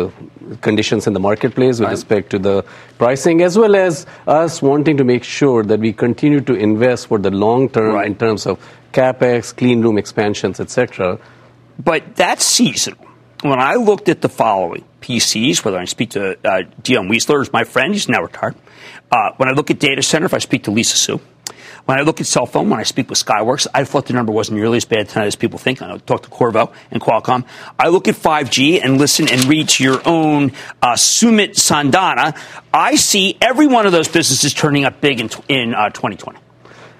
[0.67, 1.91] conditions in the marketplace with Right.
[1.99, 2.55] respect to the
[3.03, 7.17] pricing, as well as us wanting to make sure that we continue to invest for
[7.27, 8.07] the long term Right.
[8.11, 8.57] in terms of
[8.93, 11.17] capex, clean room expansions, etc.
[11.91, 12.95] But that season,
[13.51, 17.51] When I looked at the following PCs, whether I speak to uh, Dion Weisler, who's
[17.51, 18.55] my friend, he's now retired.
[19.11, 21.19] Uh, when I look at data center, if I speak to Lisa Su,
[21.85, 24.31] When I look at cell phone, when I speak with Skyworks, I thought the number
[24.31, 25.81] wasn't nearly as bad tonight as people think.
[25.81, 27.45] I talk to Qorvo and Qualcomm.
[27.77, 32.35] I look at 5G and listen and read to your own uh, Sumit Sadana.
[32.73, 36.39] I see every one of those businesses turning up big in, in uh, 2020.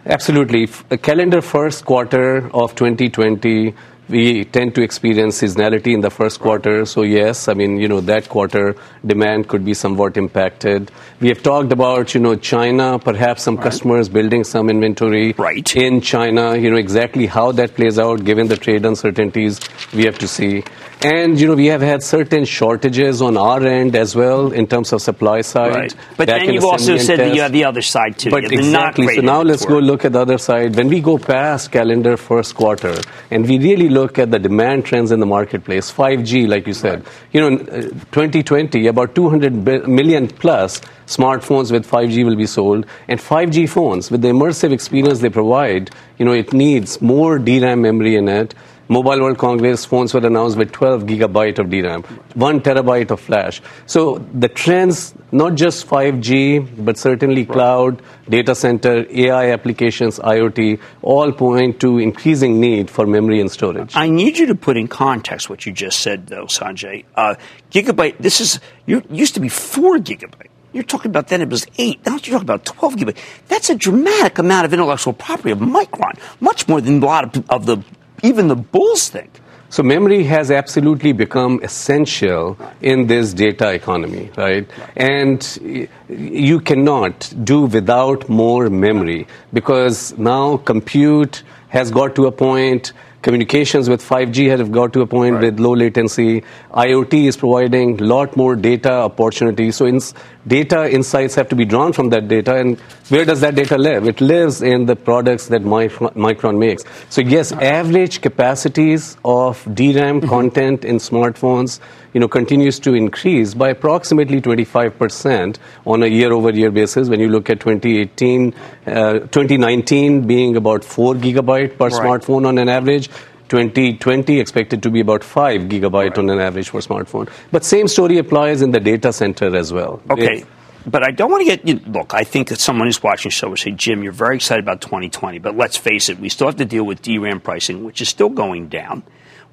[0.06, 0.68] Absolutely.
[0.92, 3.74] A calendar first quarter of 2020
[4.10, 6.86] we tend to experience seasonality in the first quarter.
[6.86, 8.76] So yes, I mean, you know, that quarter
[9.06, 10.92] demand could be somewhat impacted.
[11.20, 13.64] We have talked about, you know, China, perhaps some right.
[13.64, 15.76] customers building some inventory right.
[15.76, 16.56] in China.
[16.58, 19.60] You know, exactly how that plays out given the trade uncertainties
[19.94, 20.64] we have to see.
[21.04, 24.94] And, you know, we have had certain shortages on our end as well in terms
[24.94, 25.76] of supply side.
[25.76, 25.96] Right.
[26.16, 28.30] But then you've also said that you have the other side too.
[28.30, 29.16] But exactly.
[29.16, 30.78] So now let's go look at the other side.
[30.78, 32.96] When we go past calendar first quarter
[33.30, 37.04] and we really look at the demand trends in the marketplace, 5G, like you said,
[37.04, 37.14] right.
[37.34, 42.86] you know, 2020, uh, about 200 million plus smartphones with 5G will be sold.
[43.10, 47.82] And 5G phones, with the immersive experience they provide, you know, it needs more DRAM
[47.82, 48.54] memory in it
[48.90, 52.04] Mobile World Congress phones were announced with 12 gigabyte of DRAM,
[52.34, 53.62] 1 terabyte of flash.
[53.86, 61.32] So the trends, not just 5G, but certainly cloud, data center, AI applications, IoT, all
[61.32, 63.96] point to increasing need for memory and storage.
[63.96, 67.06] I need you to put in context what you just said, though, Sanjay.
[67.16, 67.36] Uh,
[67.72, 70.50] gigabyte, this is, used to be 4 gigabyte.
[70.74, 72.04] You're talking about then it was eight.
[72.04, 73.18] Now you're talking about 12 gigabyte.
[73.48, 77.50] That's a dramatic amount of intellectual property of Micron, much more than a lot of,
[77.50, 77.78] of the
[78.24, 79.42] even the bulls think.
[79.70, 84.70] So memory has absolutely become essential in this data economy, right?
[84.96, 92.94] And you cannot do without more memory because now compute has got to a point
[93.24, 95.44] Communications with 5G have got to a point right.
[95.44, 96.44] with low latency.
[96.72, 99.78] IoT is providing a lot more data opportunities.
[99.78, 100.02] So, in,
[100.46, 102.56] data insights have to be drawn from that data.
[102.58, 104.10] And where does that data live?
[104.10, 106.84] It lives in the products that Micron makes.
[107.10, 110.28] So, yes, average capacities of DRAM mm-hmm.
[110.28, 111.80] content in smartphones
[112.14, 117.10] you know, continues to increase by approximately 25% on a year-over-year basis.
[117.10, 118.54] When you look at 2018,
[118.86, 121.92] uh, 2019 being about 4 gigabyte per right.
[121.92, 123.10] smartphone on an average,
[123.50, 126.18] 2020 expected to be about 5 gigabyte right.
[126.18, 127.30] on an average for smartphone.
[127.52, 130.02] But same story applies in the data center as well.
[130.10, 130.40] Okay.
[130.40, 130.48] It,
[130.86, 131.80] but I don't want to get you.
[131.88, 134.64] Look, I think that someone who's watching the show will say, Jim, you're very excited
[134.64, 138.02] about 2020, but let's face it, we still have to deal with DRAM pricing, which
[138.02, 139.04] is still going down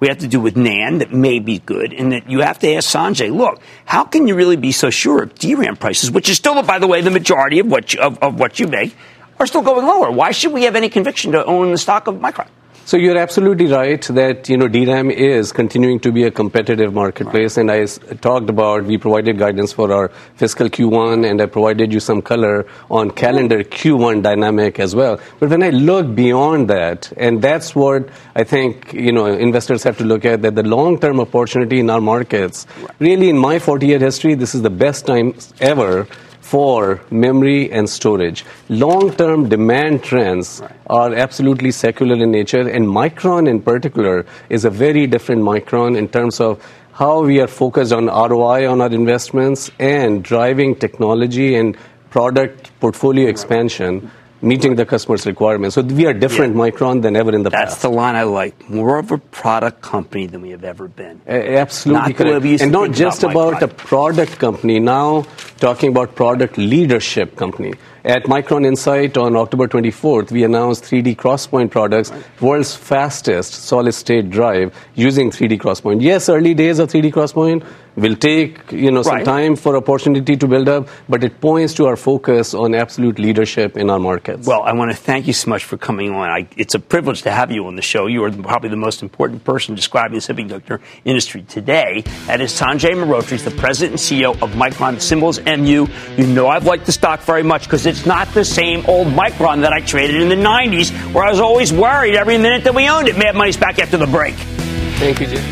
[0.01, 2.75] we have to do with NAND that may be good, and that you have to
[2.75, 6.39] ask Sanjay, look, how can you really be so sure of DRAM prices, which is
[6.39, 8.97] still, by the way, the majority of what you, of, of what you make,
[9.39, 10.11] are still going lower?
[10.11, 12.49] Why should we have any conviction to own the stock of Micron?
[12.91, 17.57] So you're absolutely right that you know DRAM is continuing to be a competitive marketplace,
[17.57, 17.87] and I
[18.21, 22.67] talked about we provided guidance for our fiscal Q1, and I provided you some color
[22.91, 25.21] on calendar Q1 dynamic as well.
[25.39, 29.97] But when I look beyond that, and that's what I think you know investors have
[29.99, 32.67] to look at that the long-term opportunity in our markets.
[32.99, 36.09] Really, in my 40-year history, this is the best time ever
[36.51, 38.45] for memory and storage.
[38.69, 40.73] Long term demand trends right.
[40.89, 46.09] are absolutely secular in nature, and Micron in particular is a very different Micron in
[46.09, 46.61] terms of
[46.93, 51.77] how we are focused on ROI on our investments and driving technology and
[52.11, 54.11] product portfolio expansion
[54.43, 55.75] meeting the customer's requirements.
[55.75, 56.63] So we are different yeah.
[56.63, 57.71] Micron than ever in the That's past.
[57.75, 58.69] That's the line I like.
[58.71, 61.21] More of a product company than we have ever been.
[61.27, 62.63] Absolutely not correct.
[62.63, 64.81] And not just about, about a product company.
[64.81, 65.27] Now
[65.59, 67.75] talking about product leadership company.
[68.05, 74.31] At Micron Insight on October 24th, we announced 3D Crosspoint products, world's fastest solid state
[74.31, 76.01] drive using 3D Crosspoint.
[76.01, 77.63] Yes, early days of 3D Crosspoint,
[77.97, 79.25] will take you know some right.
[79.25, 83.77] time for opportunity to build up, but it points to our focus on absolute leadership
[83.77, 84.47] in our markets.
[84.47, 86.29] Well, I want to thank you so much for coming on.
[86.29, 88.07] I, it's a privilege to have you on the show.
[88.07, 92.03] You are probably the most important person describing the semiconductor industry today.
[92.27, 95.87] That is Sanjay Mehrotra, He's the president and CEO of Micron Symbols MU.
[96.17, 99.63] You know I've liked the stock very much because it's not the same old Micron
[99.63, 102.89] that I traded in the 90s, where I was always worried every minute that we
[102.89, 103.19] owned it.
[103.19, 104.35] Mad Money's back after the break.
[104.35, 105.45] Thank you, Jim.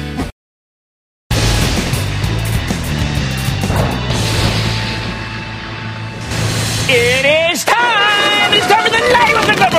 [6.90, 8.54] It is time!
[8.54, 9.76] It's time for the name of the number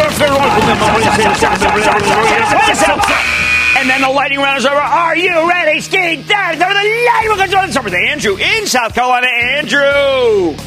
[3.80, 4.76] And then the lightning round is over.
[4.76, 5.80] Are you ready?
[5.80, 6.22] It's time
[6.54, 6.80] for the
[7.32, 9.28] of the It's over to Andrew in South Carolina.
[9.28, 10.58] Andrew!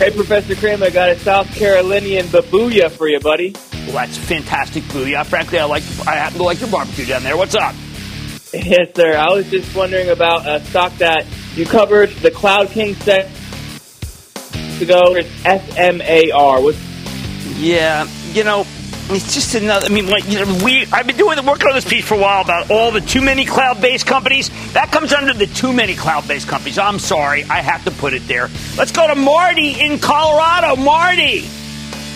[0.00, 3.54] Hey, Professor Cramer, I got a South Carolinian babuya for you, buddy.
[3.84, 5.26] Well, that's fantastic booyah.
[5.26, 5.82] Frankly, I like.
[6.06, 7.36] I happen to like your barbecue down there.
[7.36, 7.74] What's up?
[8.54, 9.14] Yes, sir.
[9.14, 13.30] I was just wondering about a stock that you covered, the Cloud King set
[14.78, 15.16] to go.
[15.16, 16.72] It's SMAR.
[17.58, 18.64] Yeah, you know,
[19.12, 19.86] it's just another.
[19.86, 20.86] I mean, like you know, we.
[20.92, 23.20] I've been doing the working on this piece for a while about all the too
[23.20, 24.50] many cloud-based companies.
[24.72, 26.78] That comes under the too many cloud-based companies.
[26.78, 28.48] I'm sorry, I have to put it there.
[28.76, 30.76] Let's go to Marty in Colorado.
[30.76, 31.48] Marty.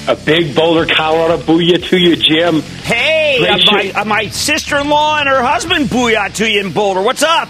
[0.07, 2.61] A big Boulder, Colorado booyah to you, Jim.
[2.61, 7.01] Hey, uh, my, uh, my sister-in-law and her husband booyah to you in Boulder.
[7.01, 7.49] What's up?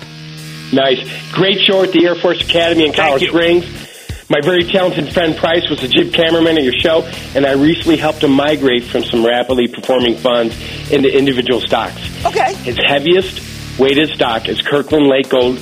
[0.72, 1.32] Nice.
[1.32, 3.26] Great show at the Air Force Academy in Colorado.
[3.26, 3.83] Springs.
[4.30, 7.02] My very talented friend Price was a jib cameraman at your show,
[7.34, 10.56] and I recently helped him migrate from some rapidly performing funds
[10.90, 12.00] into individual stocks.
[12.24, 12.54] Okay.
[12.54, 15.58] His heaviest weighted stock is Kirkland Lake Gold.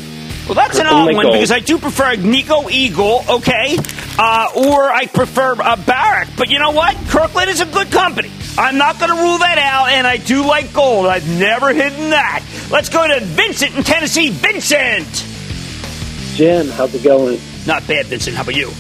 [0.47, 1.35] Well, that's an odd Lake one Gold.
[1.35, 3.77] because I do prefer Nico Eagle, okay,
[4.19, 6.29] uh, or I prefer uh, Barrick.
[6.37, 6.97] But you know what?
[7.09, 8.31] Kirkland is a good company.
[8.57, 11.07] I'm not going to rule that out, and I do like gold.
[11.07, 12.45] I've never hidden that.
[12.71, 14.31] Let's go to Vincent in Tennessee.
[14.31, 15.27] Vincent!
[16.37, 17.41] Jim, how's it going?
[17.67, 18.37] Not bad, Vincent.
[18.37, 18.71] How about you?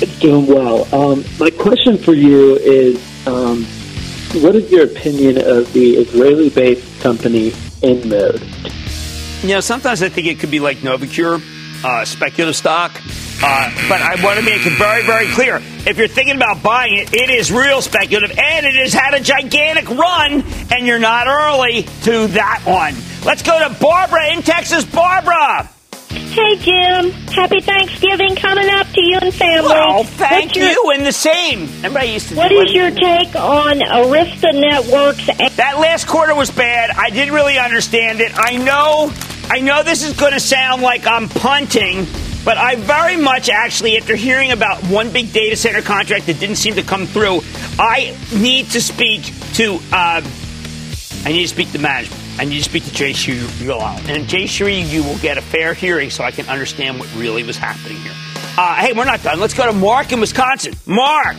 [0.00, 0.86] It's doing well.
[0.94, 2.96] Um, my question for you is,
[3.26, 3.64] um,
[4.42, 7.50] what is your opinion of the Israeli-based company
[7.82, 8.42] InMode?
[9.42, 12.92] You know, sometimes I think it could be like NovoCure, uh, speculative stock.
[13.40, 15.56] Uh, but I want to make it very, very clear.
[15.86, 19.20] If you're thinking about buying it, it is real speculative, and it has had a
[19.20, 22.94] gigantic run, and you're not early to that one.
[23.24, 24.84] Let's go to Barbara in Texas.
[24.84, 25.70] Barbara!
[26.30, 27.10] Hey, Jim.
[27.32, 29.70] Happy Thanksgiving coming up to you and family.
[29.70, 31.68] Well, thank your- you, and the same.
[31.76, 35.26] Remember I used to What do your take on Arista Networks?
[35.56, 36.90] That last quarter was bad.
[36.90, 38.32] I didn't really understand it.
[38.36, 39.12] I know,
[39.50, 42.06] I know this is going to sound like I'm punting,
[42.44, 46.56] but I very much actually, after hearing about one big data center contract that didn't
[46.56, 47.42] seem to come through,
[47.78, 50.20] I need to speak to, uh,
[51.24, 52.22] I need to speak to management.
[52.38, 53.98] I need to speak to Jayshree Ullal.
[54.08, 57.56] And Jayshree, you will get a fair hearing so I can understand what really was
[57.56, 58.12] happening here.
[58.56, 59.40] Uh, hey, we're not done.
[59.40, 60.74] Let's go to Mark in Wisconsin.
[60.86, 61.36] Mark!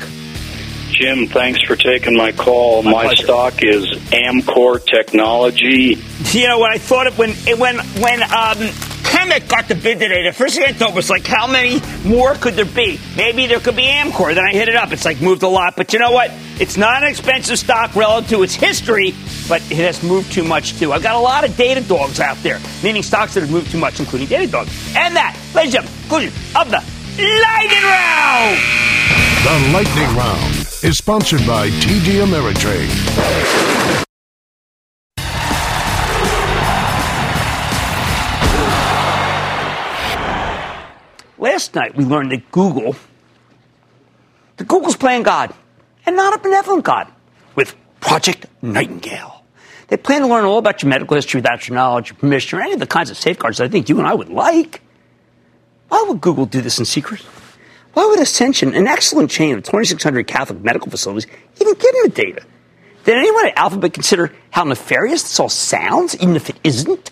[0.91, 2.83] Jim, thanks for taking my call.
[2.83, 5.97] My My, stock is Amkor Technology.
[6.31, 8.69] You know, when I thought it when when when um,
[9.19, 12.35] Kemet got the bid today, the first thing I thought was like, how many more
[12.35, 12.97] could there be?
[13.17, 14.33] Maybe there could be Amkor.
[14.33, 14.93] Then I hit it up.
[14.93, 16.31] It's like moved a lot, but you know what?
[16.57, 19.13] It's not an expensive stock relative to its history,
[19.49, 20.93] but it has moved too much too.
[20.93, 23.77] I've got a lot of data dogs out there, meaning stocks that have moved too
[23.77, 24.71] much, including data dogs.
[24.95, 26.81] And that, ladies and gentlemen, conclusion of the
[27.19, 28.57] lightning round.
[29.43, 34.05] The Lightning Round is sponsored by TD Ameritrade.
[41.39, 42.95] Last night we learned that Google,
[44.57, 45.53] that Google's playing God,
[46.05, 47.07] and not a benevolent God,
[47.55, 49.43] with Project Nightingale.
[49.87, 52.61] They plan to learn all about your medical history without your knowledge, your permission, or
[52.61, 54.81] any of the kinds of safeguards that I think you and I would like.
[55.87, 57.21] Why would Google do this in secret?
[57.93, 61.25] Why would Ascension, an excellent chain of 2,600 Catholic medical facilities,
[61.59, 62.45] even give them the data?
[63.05, 67.11] Did anyone at Alphabet consider how nefarious this all sounds, even if it isn't?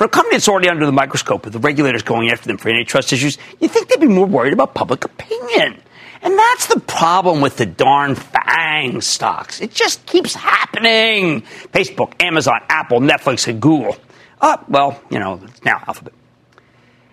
[0.00, 2.70] For a company that's already under the microscope with the regulators going after them for
[2.70, 5.78] antitrust issues, you'd think they'd be more worried about public opinion.
[6.22, 9.60] And that's the problem with the darn FANG stocks.
[9.60, 11.42] It just keeps happening.
[11.42, 13.94] Facebook, Amazon, Apple, Netflix, and Google.
[14.40, 16.14] Uh, well, you know, it's now Alphabet.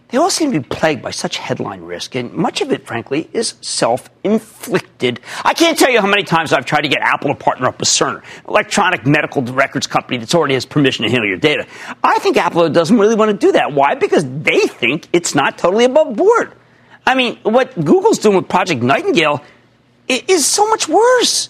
[0.09, 3.29] They all seem to be plagued by such headline risk, and much of it, frankly,
[3.33, 5.19] is self inflicted.
[5.43, 7.79] I can't tell you how many times I've tried to get Apple to partner up
[7.79, 11.67] with Cerner, an electronic medical records company that already has permission to handle your data.
[12.03, 13.73] I think Apple doesn't really want to do that.
[13.73, 13.95] Why?
[13.95, 16.53] Because they think it's not totally above board.
[17.05, 19.43] I mean, what Google's doing with Project Nightingale
[20.07, 21.49] is so much worse.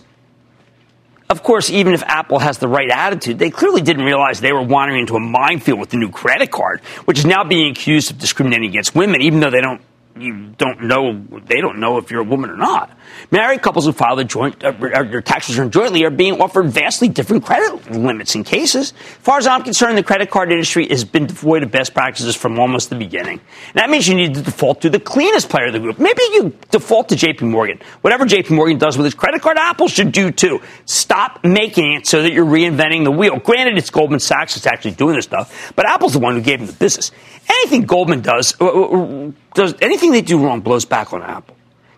[1.30, 4.62] Of course, even if Apple has the right attitude, they clearly didn't realize they were
[4.62, 8.18] wandering into a minefield with the new credit card, which is now being accused of
[8.18, 9.82] discriminating against women, even though they don't
[10.18, 11.14] you don't know
[11.46, 12.97] they don't know if you're a woman or not.
[13.32, 16.70] Married couples who file their joint uh, uh, their tax return jointly are being offered
[16.70, 18.94] vastly different credit limits in cases.
[18.94, 22.36] As far as I'm concerned, the credit card industry has been devoid of best practices
[22.36, 23.42] from almost the beginning.
[23.68, 26.00] And that means you need to default to the cleanest player of the group.
[26.00, 27.80] Maybe you default to JP Morgan.
[28.02, 30.62] Whatever JP Morgan does with its credit card, Apple should do too.
[30.86, 33.38] Stop making it so that you're reinventing the wheel.
[33.40, 36.60] Granted, it's Goldman Sachs that's actually doing this stuff, but Apple's the one who gave
[36.60, 37.12] them the business.
[37.50, 41.57] Anything Goldman does, uh, uh, does anything they do wrong blows back on Apple.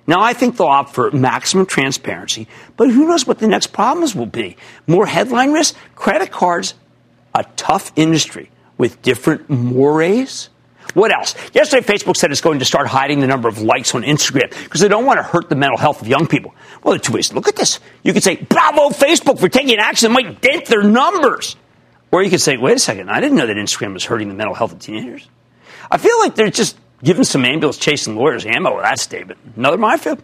[0.09, 2.47] Now, I think they'll opt for maximum transparency,
[2.77, 4.57] but who knows what the next problems will be?
[4.87, 5.75] More headline risk?
[5.93, 6.73] Credit cards,
[7.35, 10.49] a tough industry with different mores.
[10.95, 11.35] What else?
[11.53, 14.81] Yesterday, Facebook said it's going to start hiding the number of likes on Instagram because
[14.81, 16.55] they don't want to hurt the mental health of young people.
[16.81, 17.79] Well, there are two ways to look at this.
[18.01, 21.55] You could say, bravo, Facebook, for taking action that might dent their numbers.
[22.11, 24.33] Or you could say, wait a second, I didn't know that Instagram was hurting the
[24.33, 25.29] mental health of teenagers.
[25.91, 29.39] I feel like they're just giving some ambulance chasing lawyers ammo with that statement.
[29.55, 30.23] Another minefield.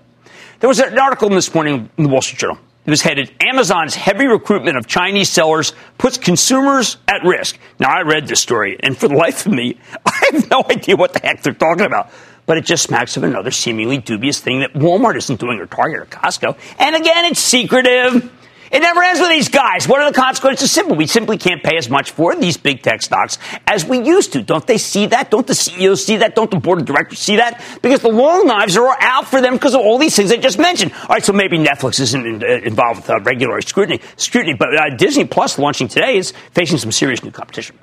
[0.59, 3.95] There was an article this morning in the Wall Street Journal It was headed Amazon's
[3.95, 7.57] heavy recruitment of Chinese sellers puts consumers at risk.
[7.79, 10.95] Now, I read this story, and for the life of me, I have no idea
[10.95, 12.09] what the heck they're talking about.
[12.45, 15.99] But it just smacks of another seemingly dubious thing that Walmart isn't doing or Target
[15.99, 16.55] or Costco.
[16.77, 18.31] And again, it's secretive.
[18.75, 19.87] It never ends with these guys.
[19.87, 20.69] What are the consequences?
[20.69, 20.97] Simple.
[20.97, 24.41] We simply can't pay as much for these big tech stocks as we used to.
[24.41, 25.31] Don't they see that?
[25.31, 26.35] Don't the CEOs see that?
[26.35, 27.63] Don't the board of directors see that?
[27.81, 30.59] Because the long knives are out for them because of all these things I just
[30.59, 30.91] mentioned.
[30.91, 34.75] All right, so maybe Netflix isn't in, uh, involved with uh, regular scrutiny, scrutiny, but
[34.75, 37.79] uh, Disney Plus launching today is facing some serious new competition.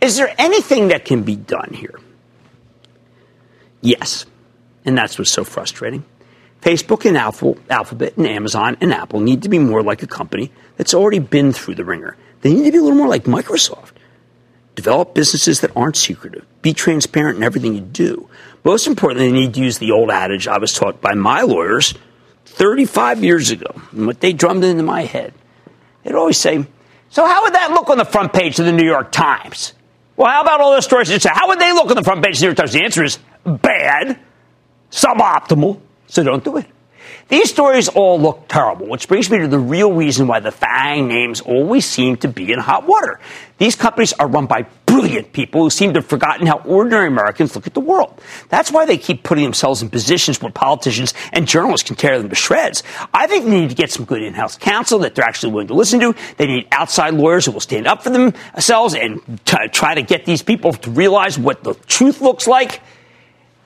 [0.00, 2.00] Is there anything that can be done here?
[3.80, 4.26] Yes.
[4.84, 6.04] And that's what's so frustrating.
[6.62, 10.94] Facebook and Alphabet and Amazon and Apple need to be more like a company that's
[10.94, 12.16] already been through the ringer.
[12.40, 13.92] They need to be a little more like Microsoft.
[14.76, 16.46] Develop businesses that aren't secretive.
[16.62, 18.28] Be transparent in everything you do.
[18.64, 21.94] Most importantly, they need to use the old adage I was taught by my lawyers
[22.46, 25.34] 35 years ago, and what they drummed into my head.
[26.04, 26.64] They'd always say,
[27.10, 29.74] So, how would that look on the front page of the New York Times?
[30.16, 31.10] Well, how about all those stories?
[31.24, 32.72] How would they look on the front page of the New York Times?
[32.72, 34.18] The answer is bad,
[34.90, 35.80] suboptimal,
[36.12, 36.66] so don't do it.
[37.28, 41.08] These stories all look terrible, which brings me to the real reason why the FANG
[41.08, 43.18] names always seem to be in hot water.
[43.56, 47.54] These companies are run by brilliant people who seem to have forgotten how ordinary Americans
[47.56, 48.20] look at the world.
[48.50, 52.28] That's why they keep putting themselves in positions where politicians and journalists can tear them
[52.28, 52.82] to shreds.
[53.14, 55.74] I think they need to get some good in-house counsel that they're actually willing to
[55.74, 56.14] listen to.
[56.36, 60.26] They need outside lawyers who will stand up for themselves and t- try to get
[60.26, 62.82] these people to realize what the truth looks like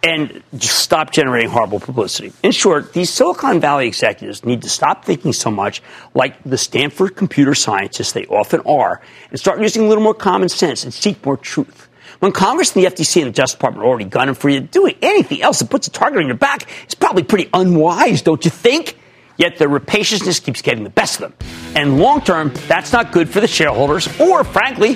[0.02, 2.32] and stop generating horrible publicity.
[2.42, 5.82] In short, these Silicon Valley executives need to stop thinking so much
[6.14, 10.48] like the Stanford computer scientists they often are and start using a little more common
[10.48, 11.88] sense and seek more truth.
[12.20, 14.94] When Congress and the FTC and the Justice Department are already gunning for you, doing
[15.02, 18.50] anything else that puts a target on your back is probably pretty unwise, don't you
[18.50, 18.98] think?
[19.36, 21.48] Yet their rapaciousness keeps getting the best of them.
[21.74, 24.94] And long term, that's not good for the shareholders or, frankly,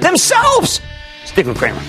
[0.00, 0.80] themselves.
[1.24, 1.80] Stick with Cramer.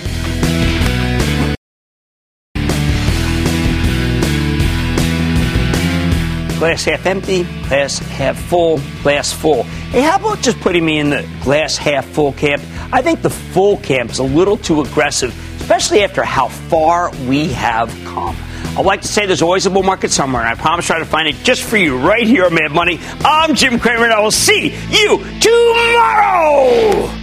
[6.64, 9.64] Glass half empty, glass half full, glass full.
[9.64, 12.64] Hey, how about just putting me in the glass half full camp?
[12.94, 17.50] I think the full camp is a little too aggressive, especially after how far we
[17.50, 18.38] have come.
[18.78, 21.06] I'd like to say there's always a bull market somewhere, and I promise try to
[21.06, 22.98] find it just for you right here on Mad Money.
[23.26, 27.23] I'm Jim Cramer, and I will see you tomorrow!